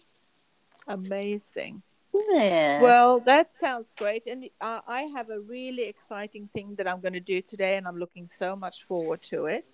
Amazing. 0.88 1.82
Yeah. 2.14 2.82
Well, 2.82 3.20
that 3.22 3.52
sounds 3.52 3.94
great. 3.98 4.28
And 4.28 4.50
uh, 4.62 4.82
I 4.88 5.04
have 5.16 5.30
a 5.30 5.40
really 5.40 5.84
exciting 5.84 6.48
thing 6.54 6.76
that 6.76 6.88
I'm 6.88 7.02
going 7.02 7.14
to 7.14 7.20
do 7.20 7.42
today, 7.42 7.76
and 7.78 7.88
I'm 7.88 7.98
looking 7.98 8.28
so 8.28 8.56
much 8.56 8.84
forward 8.84 9.22
to 9.24 9.46
it. 9.48 9.66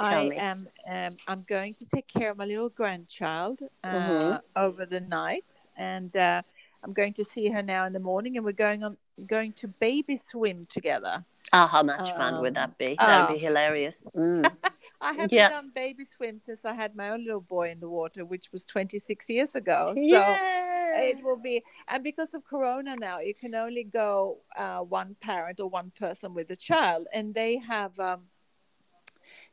Tell 0.00 0.26
I 0.26 0.28
me. 0.28 0.36
am. 0.36 0.68
Um, 0.86 1.16
I'm 1.26 1.42
going 1.42 1.74
to 1.74 1.86
take 1.86 2.06
care 2.08 2.30
of 2.30 2.38
my 2.38 2.44
little 2.44 2.68
grandchild 2.68 3.60
uh, 3.84 3.88
Mhm. 3.88 4.40
over 4.56 4.86
the 4.86 5.00
night, 5.00 5.52
and 5.76 6.14
uh, 6.16 6.42
I'm 6.82 6.92
going 6.92 7.12
to 7.14 7.24
see 7.24 7.48
her 7.48 7.62
now 7.62 7.84
in 7.84 7.92
the 7.92 8.00
morning, 8.00 8.36
and 8.36 8.44
we're 8.44 8.52
going 8.52 8.84
on 8.84 8.96
going 9.26 9.52
to 9.54 9.68
baby 9.68 10.16
swim 10.16 10.64
together. 10.66 11.24
oh, 11.52 11.66
how 11.66 11.82
much 11.82 12.12
fun 12.12 12.40
would 12.40 12.48
um, 12.48 12.54
that 12.54 12.78
be? 12.78 12.94
That'd 12.98 12.98
ah. 13.00 13.32
be 13.32 13.38
hilarious. 13.38 14.06
Mm. 14.14 14.44
I 15.00 15.12
haven't 15.14 15.32
Yeah. 15.32 15.48
done 15.48 15.70
baby 15.74 16.04
swim 16.04 16.38
since 16.38 16.64
I 16.64 16.74
had 16.74 16.94
my 16.94 17.08
own 17.10 17.24
little 17.24 17.40
boy 17.40 17.70
in 17.70 17.80
the 17.80 17.88
water, 17.88 18.24
which 18.24 18.52
was 18.52 18.64
26 18.66 19.30
years 19.30 19.54
ago. 19.54 19.94
So. 19.94 19.94
yeah. 19.96 21.00
it 21.00 21.22
will 21.22 21.36
be 21.36 21.62
and 21.88 22.02
because 22.02 22.34
of 22.34 22.42
corona 22.44 22.96
now 22.96 23.18
you 23.20 23.34
can 23.34 23.54
only 23.54 23.84
go 23.84 24.38
uh, 24.56 24.80
one 24.80 25.14
parent 25.20 25.60
or 25.60 25.68
one 25.68 25.90
person 25.98 26.34
with 26.34 26.50
a 26.50 26.56
child 26.56 27.06
and 27.12 27.34
they 27.34 27.56
have 27.58 27.98
um, 28.00 28.20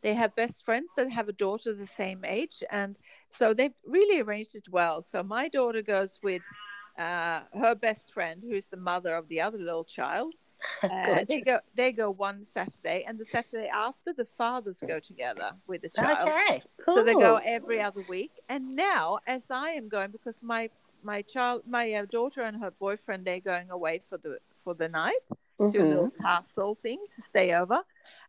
they 0.05 0.13
have 0.13 0.35
best 0.35 0.63
friends 0.63 0.91
that 0.95 1.11
have 1.11 1.27
a 1.27 1.33
daughter 1.33 1.73
the 1.73 1.85
same 2.03 2.23
age 2.23 2.63
and 2.69 2.99
so 3.29 3.55
they've 3.55 3.79
really 3.85 4.21
arranged 4.21 4.55
it 4.55 4.67
well 4.69 5.01
so 5.01 5.23
my 5.23 5.47
daughter 5.49 5.81
goes 5.81 6.19
with 6.21 6.43
uh, 6.99 7.41
her 7.59 7.73
best 7.73 8.13
friend 8.13 8.43
who's 8.47 8.67
the 8.67 8.77
mother 8.77 9.15
of 9.15 9.27
the 9.29 9.41
other 9.41 9.57
little 9.57 9.83
child 9.83 10.35
uh, 10.83 11.25
they 11.27 11.41
go 11.41 11.57
they 11.75 11.91
go 11.91 12.11
one 12.11 12.43
saturday 12.43 13.03
and 13.07 13.17
the 13.19 13.25
saturday 13.25 13.67
after 13.67 14.13
the 14.13 14.25
fathers 14.25 14.79
go 14.87 14.99
together 14.99 15.51
with 15.67 15.81
the 15.81 15.89
child 15.89 16.29
Okay. 16.29 16.61
Cool. 16.85 16.95
so 16.95 17.03
they 17.03 17.15
go 17.15 17.39
every 17.43 17.81
other 17.81 18.01
week. 18.09 18.31
And 18.47 18.75
now, 18.75 19.19
as 19.25 19.49
I 19.49 19.69
am 19.71 19.89
going, 19.89 20.11
because 20.11 20.41
my 20.43 20.69
my 21.03 21.21
child, 21.21 21.63
my 21.67 21.91
uh, 21.93 22.05
daughter 22.05 22.41
and 22.41 22.61
her 22.61 22.71
boyfriend, 22.71 23.25
they're 23.25 23.39
going 23.39 23.69
away 23.71 24.01
for 24.09 24.17
the 24.17 24.37
for 24.63 24.73
the 24.75 24.87
night 24.87 25.25
to 25.71 25.79
a 25.79 25.83
little 25.83 26.11
castle 26.21 26.77
thing 26.81 26.99
to 27.15 27.21
stay 27.21 27.53
over. 27.53 27.79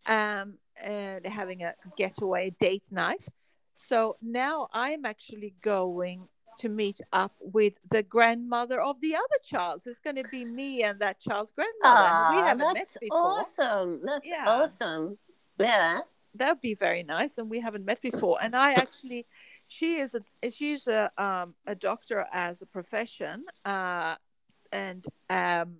Um, 0.08 0.58
and 0.82 1.22
they're 1.24 1.30
having 1.32 1.62
a 1.62 1.74
getaway 1.96 2.50
date 2.58 2.90
night. 2.92 3.28
So 3.74 4.16
now 4.22 4.68
I'm 4.72 5.04
actually 5.04 5.54
going 5.60 6.28
to 6.58 6.68
meet 6.70 7.00
up 7.12 7.34
with 7.40 7.74
the 7.90 8.02
grandmother 8.02 8.80
of 8.80 8.98
the 9.02 9.14
other 9.14 9.38
child. 9.44 9.82
So 9.82 9.90
it's 9.90 9.98
going 9.98 10.16
to 10.16 10.24
be 10.30 10.44
me 10.46 10.82
and 10.82 10.98
that 11.00 11.20
child's 11.20 11.52
grandmother. 11.52 12.00
and 12.08 12.36
we 12.36 12.42
haven't 12.42 12.72
met 12.74 12.88
before. 13.00 13.40
awesome. 13.40 14.00
That's 14.04 14.26
Yeah. 14.26 14.44
awesome. 14.48 15.18
Yeah. 15.58 16.00
that 16.34 16.50
would 16.52 16.60
be 16.60 16.74
very 16.74 17.02
nice 17.02 17.38
and 17.38 17.48
we 17.50 17.60
haven't 17.60 17.84
met 17.86 18.00
before 18.02 18.36
and 18.42 18.54
i 18.54 18.72
actually 18.72 19.24
she 19.68 19.96
is 19.96 20.14
a 20.14 20.50
she's 20.50 20.86
a 20.86 21.10
um 21.16 21.54
a 21.66 21.74
doctor 21.74 22.26
as 22.30 22.60
a 22.60 22.66
profession 22.66 23.42
uh 23.64 24.14
and 24.70 25.06
um 25.30 25.78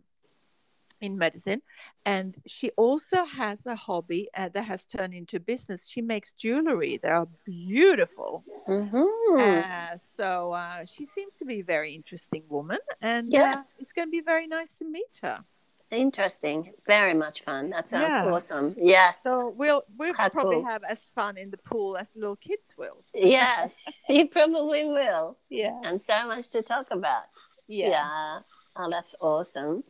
in 1.00 1.18
medicine 1.18 1.60
and 2.04 2.36
she 2.46 2.70
also 2.76 3.24
has 3.24 3.66
a 3.66 3.76
hobby 3.76 4.28
uh, 4.36 4.48
that 4.48 4.62
has 4.64 4.86
turned 4.86 5.12
into 5.14 5.38
business 5.38 5.86
she 5.88 6.00
makes 6.00 6.32
jewelry 6.32 6.98
that 7.02 7.12
are 7.12 7.28
beautiful 7.44 8.44
Mm-hmm. 8.68 9.40
uh, 9.40 9.96
so 9.96 10.52
uh, 10.52 10.84
she 10.84 11.06
seems 11.06 11.34
to 11.36 11.44
be 11.44 11.60
a 11.60 11.64
very 11.64 11.92
interesting 11.94 12.42
woman 12.48 12.78
and 13.00 13.32
Yeah. 13.32 13.54
uh, 13.58 13.62
it's 13.78 13.92
going 13.92 14.08
to 14.08 14.10
be 14.10 14.20
very 14.22 14.46
nice 14.46 14.78
to 14.78 14.84
meet 14.84 15.18
her 15.22 15.44
Interesting. 15.92 16.72
Very 16.84 17.14
much 17.14 17.42
fun. 17.42 17.70
That 17.70 17.88
sounds 17.88 18.08
Yeah. 18.10 18.26
awesome. 18.32 18.74
Yes. 18.76 19.22
so 19.22 19.50
we'll 19.56 19.84
we'll 19.96 20.14
How 20.14 20.28
probably 20.28 20.56
cool. 20.56 20.64
have 20.72 20.82
as 20.82 21.04
fun 21.14 21.36
in 21.38 21.50
the 21.50 21.58
pool 21.58 21.96
as 21.96 22.10
the 22.10 22.18
little 22.18 22.34
kids 22.48 22.74
will 22.76 23.04
yes, 23.14 24.02
you 24.08 24.26
probably 24.26 24.84
will. 24.84 25.38
yeah 25.48 25.74
And 25.84 26.02
so 26.02 26.26
much 26.26 26.48
to 26.50 26.62
talk 26.62 26.88
about. 26.90 27.26
Yes. 27.68 27.90
Yeah. 27.92 28.38
Oh, 28.78 28.88
that's 28.90 29.14
awesome. 29.20 29.84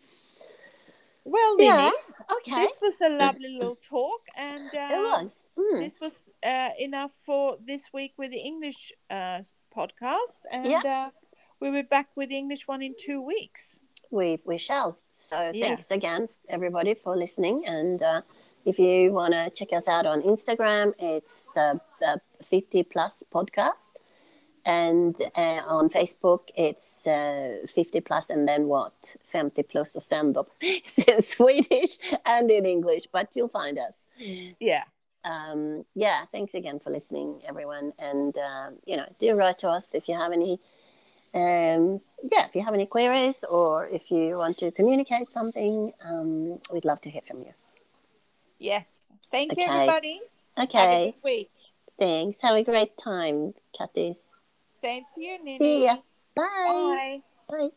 Well, 1.29 1.57
Lily, 1.57 1.67
Yeah. 1.67 1.91
Okay. 2.39 2.55
this 2.63 2.79
was 2.81 3.01
a 3.01 3.09
lovely 3.09 3.49
little 3.59 3.75
talk, 3.77 4.23
and 4.37 4.69
uh, 4.69 4.89
it 4.95 4.99
was. 5.13 5.45
Mm. 5.59 5.83
This 5.83 5.99
was 6.01 6.23
uh, 6.43 6.71
enough 6.79 7.13
for 7.27 7.57
this 7.67 7.91
week 7.93 8.13
with 8.17 8.31
the 8.31 8.39
English 8.39 8.93
uh, 9.11 9.43
podcast, 9.77 10.41
and 10.53 10.87
uh, 10.87 11.11
we'll 11.59 11.73
be 11.73 11.83
back 11.83 12.09
with 12.15 12.29
the 12.29 12.37
English 12.37 12.69
one 12.69 12.81
in 12.81 12.95
two 12.97 13.21
weeks. 13.21 13.81
We 14.13 14.39
we 14.47 14.57
shall. 14.57 14.99
So 15.13 15.37
thanks 15.37 15.91
Yes. 15.91 15.91
again, 15.91 16.29
everybody, 16.49 16.95
for 16.95 17.17
listening. 17.17 17.67
And 17.67 18.01
uh, 18.03 18.21
if 18.65 18.79
you 18.79 19.13
want 19.13 19.33
to 19.35 19.51
check 19.51 19.73
us 19.73 19.89
out 19.89 20.07
on 20.07 20.23
Instagram, 20.23 20.93
it's 20.99 21.51
the, 21.57 21.81
the 22.01 22.21
50 22.45 22.85
plus 22.85 23.25
podcast. 23.35 23.91
And 24.67 25.17
uh, 25.37 25.63
on 25.69 25.91
Facebook, 25.91 26.41
it's 26.57 27.07
uh, 27.07 27.67
50 27.69 28.01
plus 28.03 28.31
and 28.31 28.49
then 28.49 28.67
what? 28.67 29.17
50 29.25 29.63
plus 29.65 29.97
sen 30.01 30.33
då. 30.35 30.47
It's 30.61 30.99
in 31.09 31.23
Swedish 31.23 31.99
and 32.27 32.51
in 32.51 32.67
English, 32.67 33.07
but 33.13 33.37
you'll 33.37 33.49
find 33.49 33.79
us. 33.79 33.95
Yeah. 34.61 34.85
Um, 35.25 35.85
yeah, 35.95 36.27
thanks 36.33 36.55
again 36.55 36.81
for 36.81 36.91
listening, 36.91 37.43
everyone. 37.49 37.93
And, 37.99 38.37
um, 38.39 38.75
you 38.87 38.97
know, 38.97 39.07
do 39.19 39.35
write 39.37 39.59
to 39.61 39.71
us 39.71 39.95
if 39.95 40.09
you 40.09 40.17
have 40.17 40.33
any, 40.33 40.61
um, 41.35 42.01
yeah, 42.33 42.47
if 42.47 42.57
you 42.57 42.63
have 42.65 42.75
any 42.75 42.87
queries 42.87 43.45
or 43.45 43.89
if 43.89 44.11
you 44.11 44.39
want 44.39 44.59
to 44.59 44.73
communicate 44.73 45.31
something, 45.31 45.93
um, 46.05 46.61
we'd 46.73 46.85
love 46.85 47.01
to 47.03 47.11
hear 47.11 47.23
from 47.23 47.43
you. 47.43 47.53
Yes. 48.59 49.05
Thank 49.31 49.57
you, 49.57 49.65
everybody 49.65 50.21
Okay. 50.59 50.79
Have 50.79 50.93
a 50.93 50.99
Okay, 50.99 51.05
good 51.05 51.15
week. 51.25 51.51
thanks. 51.99 52.43
Have 52.43 52.57
a 52.57 52.65
great 52.65 52.97
time, 52.99 53.55
Kattis. 53.79 54.19
Same 54.87 55.03
to 55.17 55.21
you, 55.21 55.43
Nini. 55.43 55.59
See 55.59 55.85
ya. 55.85 55.97
Bye. 56.37 56.45
Bye. 56.47 57.23
Bye. 57.51 57.71